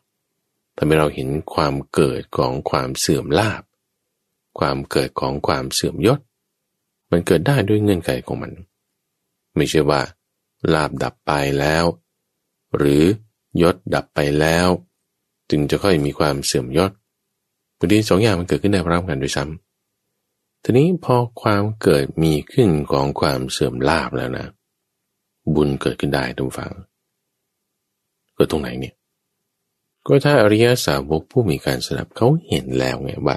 [0.78, 3.64] ทำให้เราเห็นความเกิดของความเสื่อมลาบ
[4.60, 6.20] ความเกิดของความเสื่อมยศ
[7.12, 8.52] มันเกิดได้ด้วยเงื่อนไขของมัน
[9.56, 10.02] ไม่ใช่ว่า
[10.74, 11.86] ลาบดับไปแล้ว
[12.78, 13.04] หรือ
[13.62, 14.68] ยศดับไปแล้ว
[15.50, 16.92] จึงจะค่อยมีความเสื่อมยศ
[17.78, 24.48] บางทีสองอย่างมันเกิดขึ้นได้พร้อมกันด้วยซ้ำทีนี้พอความเกิดมีขึ้นของความเสื่อมลาบแล้วนะ
[25.56, 26.72] บุญเกิดขึ้นได้ทุกฝัง
[28.36, 28.96] เกิดตรงไหนเนี่ย
[30.06, 33.36] ก็ถ้าอริยสาวกผู้มีการสดับเขาเห็นแล้วไงว่า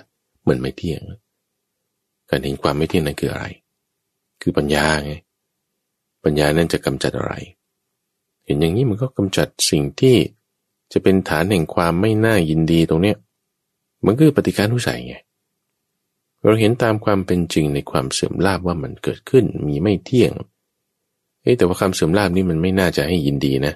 [0.48, 1.02] มันไม่เที่ยง
[2.30, 3.46] การเห็นความไม่เที่ยงนั้นคืออะไร
[4.42, 5.14] คือปัญญาไง
[6.24, 7.34] ปัญญานั่นจะกำจัดอะไร
[8.44, 10.16] เห็นอย่างนี้มันก็กำจัดสิ่งที่
[10.92, 13.16] จะเป็นฐานแห่งความไม่น่ายินดีตรงเนี้ย
[14.04, 15.16] มันคือปฏิการทุสัยไง
[16.42, 20.32] เราเห็นตามความเป็นจริงในความเสื่อมลาบว่ามันเกิดขึ้นมีไม่เที่ยง
[21.42, 23.74] เฮ้แต่ว่าความเสื่อมลาบนี่มันไม่น่าจะให้ยินดีนะ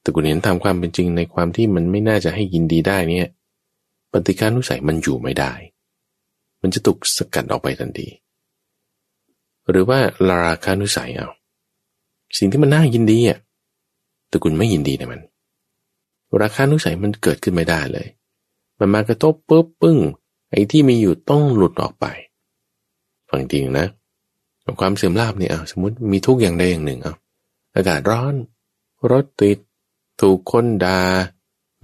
[0.00, 3.30] แต่คุณเห็นตามความเป็นจริงในความที่มันไม่น่าจะให้ยินดีได้เนี่ย
[4.12, 5.52] ปฏิการทุสัยมันอยู่ไม่ได้
[6.62, 8.08] มันจะถูกสกัดออกไปทันที
[9.70, 9.98] หรือว่า
[10.28, 11.28] ลาราคานุสัยเอา
[12.38, 13.38] สิ่งที่มันน่ายินดีอะ
[14.28, 15.20] แต่คุณไม่ยินดีในมัน
[16.42, 18.06] ราคานุสัยมันเกิดขึ้นไม่ได้เลย
[18.78, 19.98] มันมากระทบปุ๊บปึ้ง
[20.50, 22.06] ไอ้ที่มีอยู่ต้องหลุดออกไป
[23.28, 23.86] ฟังจริงนะ
[24.80, 27.14] ความเสื่อมลาบเนี่ยสมมติมีทุกอย่างใดอย่างหนึ่งเอา
[27.74, 28.34] อากาศร้อน
[29.10, 29.58] รถติด
[30.20, 30.98] ถูกคนดา่า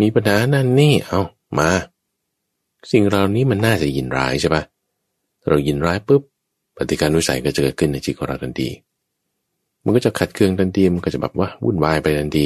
[0.00, 1.20] มีปัญหานั่นนี่เอา
[1.58, 1.70] มา
[2.92, 4.62] สิ่งเหล่านี้มันน่าจะยินร้ายใช่ปะ
[5.48, 6.22] เรายินร้ายปุ๊บ
[6.76, 8.68] ปฏิการนุสัยก็จะเกิดขึ้นในจิตของเราทันที
[9.84, 12.44] มันก็จะขัดเคืองทันที มันก็จะแบบว่าวุ่นวายไปทันที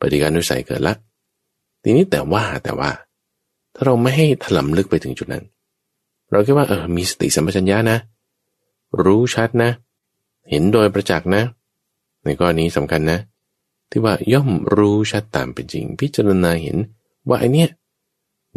[0.00, 0.94] ปฏิการนุสัยเกิดละ
[1.82, 2.90] ทีนี้แต่ว่าแต่ว่า
[3.74, 5.44] ถ้าเราไม่ให้ถลำลึกไปถึงจุดนั้น
[6.30, 7.98] เราคิดว่าเออ มีสติสัมปชัญญะนะ
[9.04, 9.70] รู้ชัดนะ
[10.50, 11.42] เห็นโดยประจักษ์นะ
[12.24, 13.18] ในข้อนี้สำคัญนะ
[13.90, 16.76] ที่ว่าย่อมรู้ชัดตามเป็นจริง พิจารณาเห็น
[17.28, 17.68] ว่าไอเนี้ย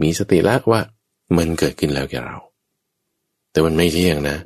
[0.02, 0.82] มีสติละว่า
[1.38, 2.38] มันเกิดขึ้นแล้วแกเรา
[3.52, 4.38] แต่มันไม่เที่ยงนะ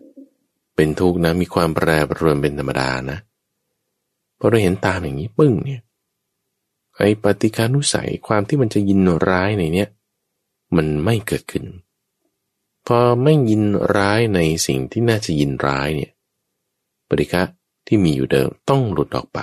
[0.76, 3.18] เป็นทุกข์นะ มีความแปรปรวนเป็นธรรมดานะ
[4.40, 5.82] พอเราเห็นตามอย่างนี้ปึ้งเนี่ย
[6.98, 9.00] ไอ้ปฏิการุสัยความที่มันจะยิน
[9.30, 9.90] ร้ายในเนี้ย
[10.76, 11.66] มันไม่เกิดขึ้น
[12.88, 13.64] พอไม่ยิน
[13.98, 16.12] ร้ายในสิ่งที่น่าจะยินร้ายเนี่ย
[17.10, 17.42] ปฏิกะ
[17.88, 19.40] ที่มีอยู่เดิมต้องหลุดออกไป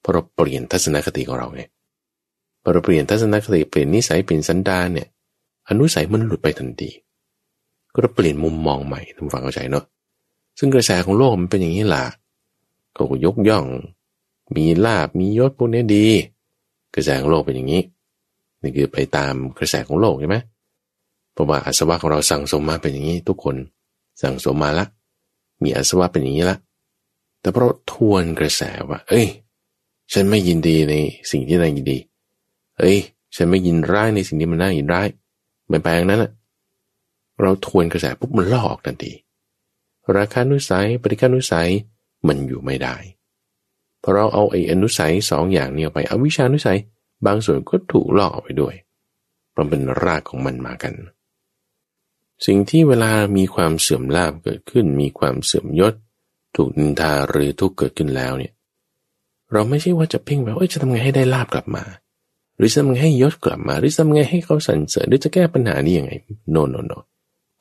[0.00, 1.62] เพราะเราเปลี่ยนทัศนคติของเราไง
[2.64, 5.08] พอเราเปลี่ยนทัศนคติเปลี่ยนนิสัยเปลี่ยนสันดานเนี่ย
[5.68, 6.90] อนุสัยมันหลุดไปทันที
[7.92, 9.84] ก็เราเปลี่ยนมุมมองใหม่ทำฟังเข้าใจเนาะ
[10.58, 12.04] ซึ่งกระแสของโลกมันเป็นอย่างนี้แหละ
[12.96, 13.66] ก็ยกย่อง
[14.56, 16.06] มีลาบมียศพวกนี้ดี
[16.94, 17.82] กระแสของโลกเป็นอย่างนี้
[18.62, 20.36] นี่คือไปตามกระแสของโลกใช่ไหม
[21.32, 23.56] เพราะว่าอาสวะของเราสั่งสมมาเป็นอย่างนี้ทุกคน
[24.22, 24.86] สั่งสมมาละ
[25.62, 26.58] มีอาสวะเป็นอย่างนี้ละ
[27.40, 29.26] แต่เพราะทวนกระแสว่า เอ้ย
[30.12, 30.94] ฉันไม่ยินดีใน
[31.30, 31.98] สิ่งที่น่ายินดี
[32.78, 32.98] เอ้ย
[33.34, 35.08] ฉันไม่ยินร้ายในสิ่งที่มันน่ายินร้าย
[35.68, 36.32] ไม่แปลงนั้นอะ
[37.40, 39.12] เราทวนกระแสปุ๊บมันลอกทันที
[40.16, 41.70] ราคานุสัยปริการนุสัย
[42.26, 42.96] มันอยู่ไม่ได้
[44.02, 46.78] พอเราเอาไอ้อนุสัยสองอย่างนี้ไปเอาวิชานุสัย
[47.26, 48.74] บางส่วนก็ถูกลอกออกไปด้วย
[49.50, 50.94] เพราะเป็นรากของมันมากัน
[52.46, 55.94] สิ่งที่เวลามีความเสื่อมลาบเกิดขึ้น มีความเสื่อมยศ
[56.56, 58.52] ถูกนินทาหรือทุกเกิดขึ้นแล้วเนี่ย
[59.52, 61.84] เราไม่ใช่ว่าจะเพ่งแบบเอ้ยจะทำไงให้ได้ลาบกลับมา
[62.56, 66.12] หรือจะทำไงให้ยศกลับมา หรือจะทำไงให้เขาสรรเสริญหรือจะแก้ปัญหานี้ยังไง
[66.50, 66.92] โนโนโน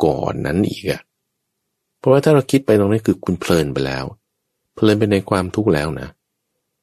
[0.04, 1.02] ก่อนนั้นอีกอะ
[2.00, 4.06] เพราะว่าถ้าเราคิดไปตรงนี้คือคุณเพลินไปแล้ว
[4.76, 6.08] เพลินไปในความทุกข์แล้วนะ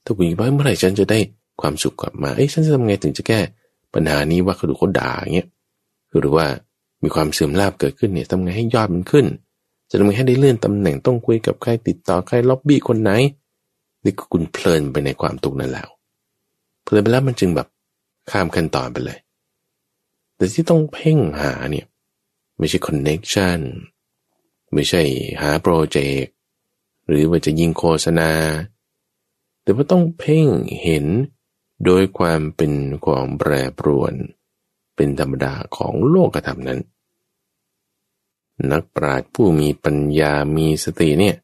[0.05, 1.19] ถ้าคุณคิดว่าเมื่อไหร่ฉันจะได้
[1.61, 3.41] ความสุขกลับมาเอ้ยฉันจะทำไงถึงจะแก้
[3.95, 5.49] ปัญหานี้ว่าเขาดูเขาด่าเงี้ย
[6.19, 6.47] หรือว่า
[7.03, 9.27] มีความเสื่อมลาบเกิดขึ้นเนี่ยทำไงให้ยอดมันขึ้น
[9.91, 13.11] จะทำไงให้ได้เลื่อนตำแหน่งต้องคุยกับใครติดต่อใครล็อบบี้คนไหน
[14.05, 15.89] นี่คุณเพลินไปในความทุกข์นั้นแล้ว
[16.85, 17.69] เพลินไปแล้วมันจึงแบบ
[18.31, 19.18] ข้ามขั้นตอนไปเลย
[20.37, 21.87] แต่ที่ต้องเพ่งหาเนี่ย
[22.59, 23.61] ไม่ใช่คอนเน็กชัน
[24.72, 25.03] ไม่ใช่
[25.41, 26.33] หาโปรเจกต์
[27.09, 28.33] หรือว่าจะยิงโฆษณา
[29.62, 30.47] แต่ว่าต้องเพ่ง
[30.83, 31.07] เห็น
[31.85, 32.72] โดยความเป็น
[33.05, 34.14] ของแปรปรวน
[34.97, 36.81] เป็นธรรมดาของโลกธรรมนั้น
[38.70, 41.37] นักปราชญ์ผู้มีปัญญามีสติเนี่ย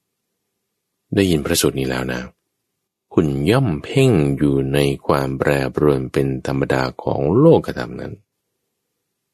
[1.15, 2.21] ได้ยินพระสูตรนี้แล้วนะ
[3.19, 8.13] คุณย่อมเพ่งอยู่ในความแปรปรวนเป็นธรรมดาของโลกธรรมนั้น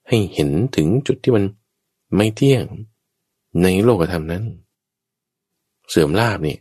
[0.08, 1.44] ให้เห็นถึงจุดที่มัน
[2.16, 2.64] ไม่เที่ยง
[3.62, 4.44] ในโลกธรรมนั้น
[5.88, 6.56] เสื่อมลาบนี่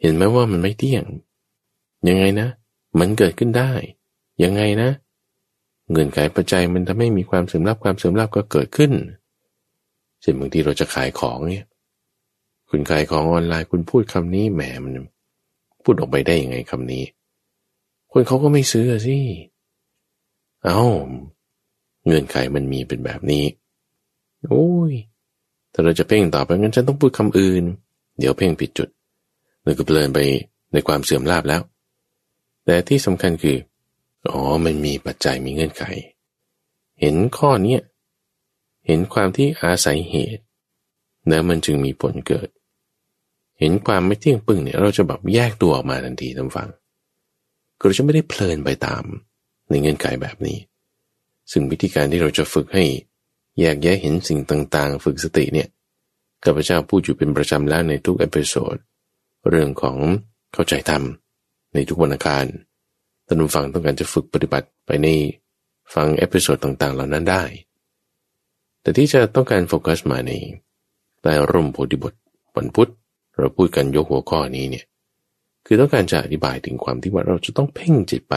[0.00, 1.04] เห็นไหมว่ามันไม่เที่ยง
[2.08, 2.48] ยังไงนะ
[2.98, 3.70] มันเกิดขึ้นได้
[4.44, 4.90] ยังไงนะ
[5.92, 8.92] เงินขายปัจจัยมันทำให้มีความเสื่อมลาบความเสื่อมลาบก็เกิดขึ้น
[10.20, 11.66] เช่นบางทีเราจะขายของเนี่ย
[12.68, 14.92] คุณขายของออนไลน์คุณพูดคำนี้แหมมัน
[15.84, 17.04] พูดออกไปได้ยังไงคำนี้
[18.12, 19.18] คนเขาก็ไม่ซื้อสิ
[20.64, 20.82] เอา้า
[22.06, 23.44] เงื่อนไขมันมีเป็นแบบนี้
[24.48, 24.92] โอ้ย
[25.72, 27.64] ถ้าเราจะเพ่งต่อไปงั้นฉันต้องพูดคำอื่น
[28.18, 28.88] เดี๋ยวเพ่งผิดจุด
[29.64, 30.18] มันก็เพลินไป
[30.72, 31.62] ในความเสื่อมลาบแล้ว
[32.64, 33.58] แต่ที่สำคัญคือ
[34.30, 35.84] อ๋อ มันมีปัจจัยมีเงื่อนไข
[37.00, 37.82] เห็นข้อเนี้ย
[38.86, 40.44] เห็นความที่อาศัยเหตุ
[41.28, 42.48] แล้วมันจึงมีผลเกิด
[43.58, 46.68] เห็นความไม่เที่ยงปึ้งเนี่ยเราจะแบบแยกตัวออกมาทันทีท่านฟัง
[47.78, 49.04] ก็เราจะไม่ได้เพลินไปตาม
[49.70, 50.58] ในเงื่อนไขแบบนี้
[51.50, 52.84] ซึ่งวิธีการที่เราจะฝึกให้
[53.60, 55.68] แยกแยะเห็นสิ่งต่างๆ ฝึกสติเนี่ย
[56.44, 58.76] ข้าพเจ้าพูดอยู่เป็นประจำแล้วในทุก episode
[59.48, 59.98] เรื่องของ
[60.54, 61.02] เข้าใจธรรม
[61.74, 62.46] ในทุกวันอังคาร
[63.26, 65.08] ท่านผู้ฟังต้องการจะฝึกปฏิบัติไปใน
[65.94, 67.42] ฟัง episode ต่างๆ เหล่านั้นได้
[68.82, 70.32] แต่ที่จะต้องการโฟกัสมาใน
[71.22, 72.14] ใต้ร่มโพธิบท
[72.56, 72.90] วันพุธ
[73.38, 74.84] เราพูดกันยกหัวข้อนี้เนี่ย
[75.66, 78.36] คือต้องการจะอธิบายถึงความที่ว่าเราจะต้องเพ่งจิตไป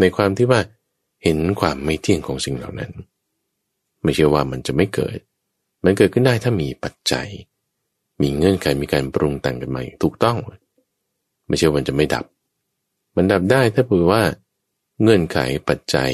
[0.00, 0.60] ในความที่ว่า
[1.22, 2.92] เห็นความไม่เที่ยงของสิ่งเหล่านั้น
[4.02, 5.18] ไม่ใช่ว่ามันจะไม่เกิด
[5.84, 7.28] มันเกิดขึ้นได้ถ้ามีปัจจัย
[8.22, 10.38] มีเงื่อนไขมีการปรุงแต่งกันมาถูกต้อง
[11.48, 12.24] ไม่ใช่วันจะไม่ดับ
[13.16, 14.22] มันดับได้ถ้าเผื่อว่า
[15.02, 16.10] เงื่อนไขปัจจัย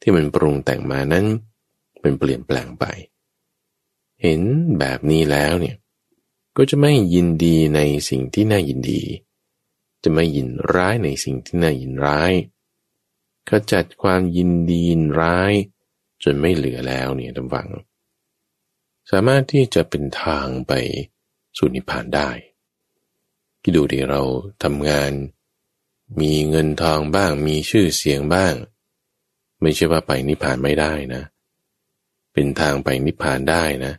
[0.00, 1.24] ที่มันปรุงแต่งมานั้น
[2.00, 2.84] เป็นเปลี่ยนแปลงไป
[4.22, 4.40] เห็น
[4.78, 5.76] แบบนี้แล้วเนี่ย
[6.60, 9.02] ก็จะไม่ยินดีในสิ่งที่น่ายินดี
[10.02, 12.32] จะไม่ยินร้ายในสิ่งที่น่ายินร้าย
[13.48, 15.52] ขจัดความยินดียินร้าย
[16.22, 17.68] จนไม่เหลือแล้วเนี่ยท่านฟัง
[19.10, 20.72] สามารถที่จะเป็นทางไป
[21.56, 22.30] สู่นิพพานได้
[23.62, 24.22] คิดดูดิเรา
[24.62, 25.12] ทำงาน
[26.20, 28.54] มีเงินทองบ้างมีชื่อเสียงบ้าง
[29.60, 31.22] ไม่ใช่ว่าไปนิพพานไม่ได้นะ
[32.32, 33.92] เป็นทางไปนิพพานได้นะ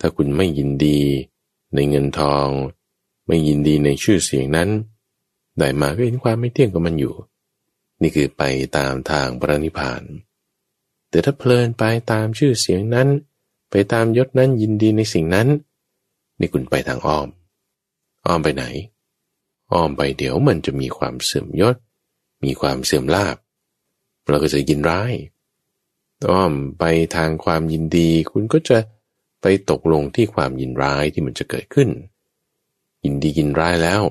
[0.00, 1.00] ถ้าคุณไม่ยินดี
[1.74, 2.48] ในเงินทอง
[3.26, 4.68] ไม่ยินดีในชื่อเสียงนั้น
[5.58, 7.14] ได้มาก็เห็นความไม่เที่ยงของมันอยู่
[8.00, 8.42] นี่คือไป
[8.76, 10.02] ตามทางพระนิพพาน
[11.10, 13.08] แต่ถ้าเพลินไปตามชื่อเสียงนั้น
[13.70, 15.48] ไปตามยศนั้นยินดีในสิ่งนั้น
[16.38, 17.28] นี่คุณไปทางอ้อม
[18.26, 18.64] อ้อมไปไหน
[19.72, 21.76] อ้อมไปเดี๋ยวมันจะมีความเสื่อมยศ
[22.44, 23.36] มีความเสื่อมลาบ
[24.28, 25.12] เราก็จะยินร้าย
[26.30, 26.84] อ้อมไป
[27.16, 28.78] ทางความยินดีคุณก็จะ
[29.40, 31.88] ไปตกลงที่ความยินร้ายที่มันจะเกิดขึ้น
[33.04, 34.02] ยินดียินร้ายแล้ว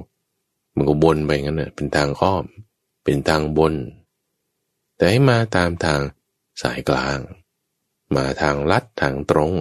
[0.75, 2.45] มันก็บนไปงั้นนะเป็นทางอ้อม
[3.03, 3.73] เป็นทางบน
[4.97, 6.01] แต่ให้มาตามทาง
[6.61, 7.19] สายกลาง
[8.15, 9.53] มาทางลัดทางตรง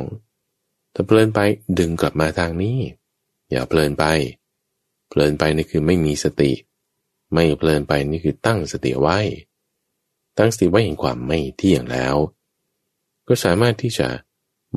[0.94, 1.40] ถ้าเพลินไป
[1.78, 2.78] ดึงกลับมาทางนี้
[3.50, 4.04] อย่าเพลินไป
[5.08, 6.52] เพลินไปนี่คือไม่มีสติ
[7.32, 9.18] ไม่เพลินไปนี่คือตั้งสติไว้
[10.38, 12.16] ตั้งสติไว้เห็นความไม่เที่ยงแล้ว
[13.26, 14.08] ก็สามารถที่จะ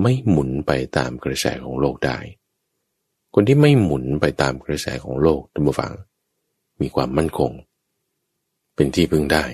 [0.01, 2.17] ไม่หมุนไปตามกระแสของโลกได้
[3.33, 5.93] คนที่ไม่หมุนไปตามกระแสของโลกท่านผู้ฟัง
[6.81, 7.51] มีความมั่นคง
[8.75, 9.45] เป็นที่พึ่งได้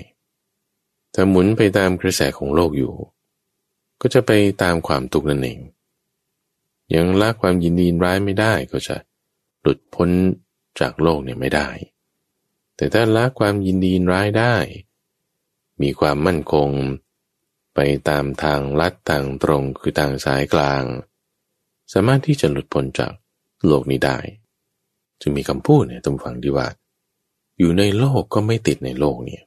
[1.14, 2.94] ถ้าหมุนไปตามกระแสของโลกอยู่
[4.00, 4.30] ก็จะไป
[4.62, 5.58] ตามความทุกข์นั่นเอง
[6.94, 8.96] ยังละความยินดีร้ายไม่ได้ก็จะ
[9.60, 10.10] หลุดพ้น
[10.80, 11.68] จากโลกเนี่ยไม่ได้
[12.76, 14.54] แต่ถ้าละความยินดีร้ายได้
[15.82, 16.68] มีความมั่นคง
[17.76, 20.82] ไปตามทางลัดทางตรงคือทางสายกลาง
[21.92, 23.12] สามารถที่จะหลุดพ้นจาก
[23.66, 24.18] โลกนี้ได้
[25.20, 26.68] จึงมีคำพูดเนี่ยตรงฝั่งที่ว่า
[27.58, 29.42] อยู่ในโลกก็ไม่ติดในโลกเนี่ย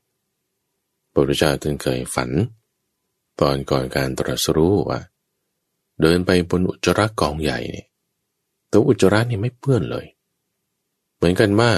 [1.12, 2.30] พระพุทธเจ้าจึงเคยฝัน
[3.40, 5.00] ตอนก่อนการตรัสรู้ว่า
[6.02, 7.88] เดินไปบนอุจจาระกองใหญ่เนี่ย
[8.72, 10.06] ตัวอุจจาระนี่ไม่เปื้อนเลย
[11.16, 11.72] เหมือนกันว่า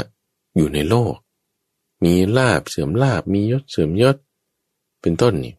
[0.55, 1.13] อยู่ในโลก
[2.03, 4.15] มีลาบเสื่อมลาบมียศเสื่อมยศ
[5.01, 5.53] เป็นต้นนี่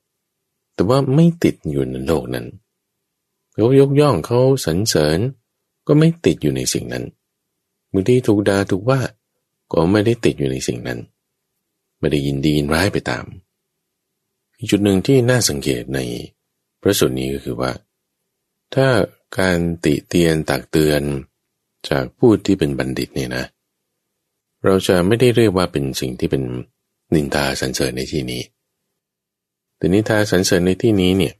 [0.83, 2.47] แต่ว่าไม่ติดอยู่ในโลกนั้น
[3.53, 5.19] เขายกย่องเขาสรรเสริญ
[5.87, 7.05] ก็ไม่ติดอยู่ในสิ่งนั้น
[7.93, 9.01] บางทีถูกด่าถูกว่า
[9.73, 10.99] ก็ไม่ได้ติดอยู่ในสิ่งนั้น
[11.99, 13.25] ไม่ได้ยินดียินร้ายไปตาม
[14.57, 15.99] อีกจุดหนึ่งที่น่าสังเกตใน
[16.81, 17.71] พระสูตรนี้ก็คือว่า
[18.75, 18.87] ถ้า
[19.39, 21.03] การติเตียนตักเตือน
[21.89, 23.45] จากผู้ที่เป็นบัณฑิตเนี่ยนะ
[24.65, 26.43] เราจะไม่ได้เรียกว่าเป็นสิ่งที่เป็น
[27.15, 28.43] นินทาสรรเสริญในที่นี้
[29.83, 31.35] แต่นิทาสรรเสริญในที่นี้เนี่ย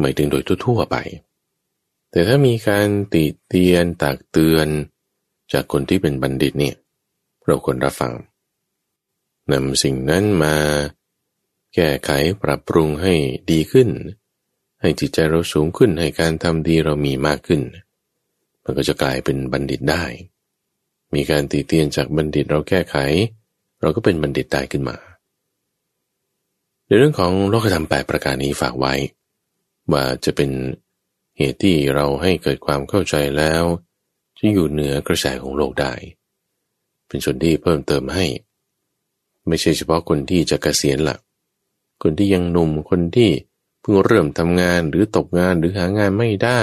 [0.00, 0.96] หมายถึงโดยทั่วๆไป
[2.10, 4.68] แต่ถ้ามีการติเตียนตักเตือน
[5.52, 6.76] จากคนที่เป็นบัณฑิตเนี่ย
[7.46, 8.12] เราควรรับฟัง
[9.52, 10.56] นำสิ่งนั้นมา
[11.74, 12.10] แก้ไข
[12.42, 13.14] ปรับปรุงให้
[13.50, 13.88] ดีขึ้น
[14.80, 17.60] ให้จิตใจเราสูงขึ้นให้การทำดีเรามีมากขึ้น
[18.62, 20.04] มันก็จะกลายเป็นบัณฑิตได้
[21.14, 22.96] มีการตีเตียนจากบัณฑิตเราแก้ไข
[23.80, 24.96] เราก็เป็นบัณฑิตได้ขึ้นมา
[26.88, 28.94] ในเรื่องของโลกธรรมแปดประการนี้ฝากไว้
[29.92, 30.50] ว่าจะเป็น
[31.36, 33.62] เหตุที่เราให้เกิดความเข้าใจแล้ว
[34.38, 35.92] จะอยู่เหนือกระแสของโลกได้
[37.08, 38.26] เป็นส่วนที่เพิ่มเติมให้
[39.48, 41.20] ไม่ใช่เฉพาะคนที่จะกะเกษียณหลัก
[42.02, 43.30] คนที่ยังหนุ่มคนที่
[43.80, 46.62] เพิ่งเริ่มทำงานหรือตกงานหรือหางานไม่ได้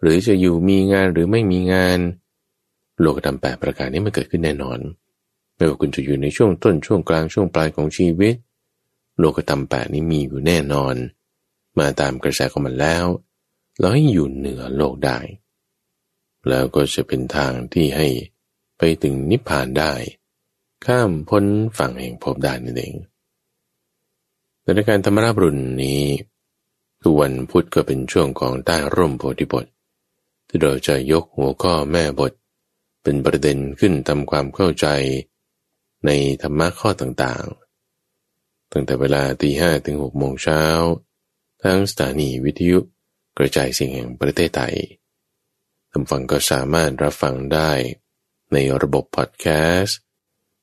[0.00, 1.98] หรือจะอยู่มีงานหรือไม่มีงาน
[3.00, 4.78] โลกธรรมแปดประการนี้มันเกิดขึ้นแน่นอน
[5.54, 8.34] ไม่ว่าคุณจะอยู่ในช่วงต้นช่วงกลางช่วงปลายของชีวิต
[9.18, 10.94] โลกธรรมแปดนี้มีอยู่แน่นอน
[11.78, 13.04] มาตามกระแสของมันแล้ว
[13.78, 15.18] เราให้อยู่เหนือโลกได้
[16.48, 18.08] แล้วก็จะเป็นทางที่ให้
[18.78, 19.92] ไปถึงนิพพานได้
[20.86, 21.44] ข้ามพ้น
[21.78, 22.94] ฝั่งแห่งภพได้นั่นเอง
[24.62, 26.02] ในการธรรมราบรุนนี้
[27.02, 29.66] ทุกวันพุธก็เป็นช่วงของใต้ร่มโพธิบท
[30.48, 32.32] ที่เราจะยกหัวข้อแม่บท
[33.02, 34.86] เป็นประเด็นขึ้นทำความเข้าใจ
[36.06, 36.10] ใน
[36.42, 37.61] ธรรมะข้อต่างๆ
[38.72, 40.62] ตั้งแต่เวลาตีห้ถึงหกโมงเช้า
[41.62, 42.78] ทั้งสถานีวิทยุ
[43.38, 44.76] กระจายเสียงแห่งประเทศไทย
[45.90, 47.70] ท่านฟังก็สามารถรับฟังได้
[48.52, 49.46] ในระบบพอดแค
[49.78, 49.98] สต์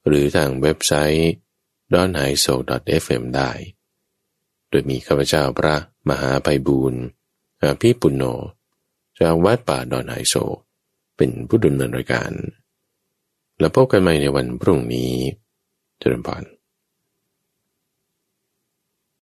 [0.07, 1.31] หรือทางเว็บไซต์
[1.93, 2.55] d o n h a i s o
[3.03, 3.51] fm ได้
[4.69, 5.75] โดยมีข้าพเจ้าพระ
[6.09, 7.01] มหาไพบูรณ์
[7.61, 8.23] อาภีปุณโญ
[9.19, 10.35] จากวัดป่าดอนไฮโซ
[11.17, 12.31] เป็นผู้ดำเนินรายการ
[13.59, 15.13] แล้วพบกันใหม่ในวันพรุ่งนี้
[15.99, 16.43] เจริญพร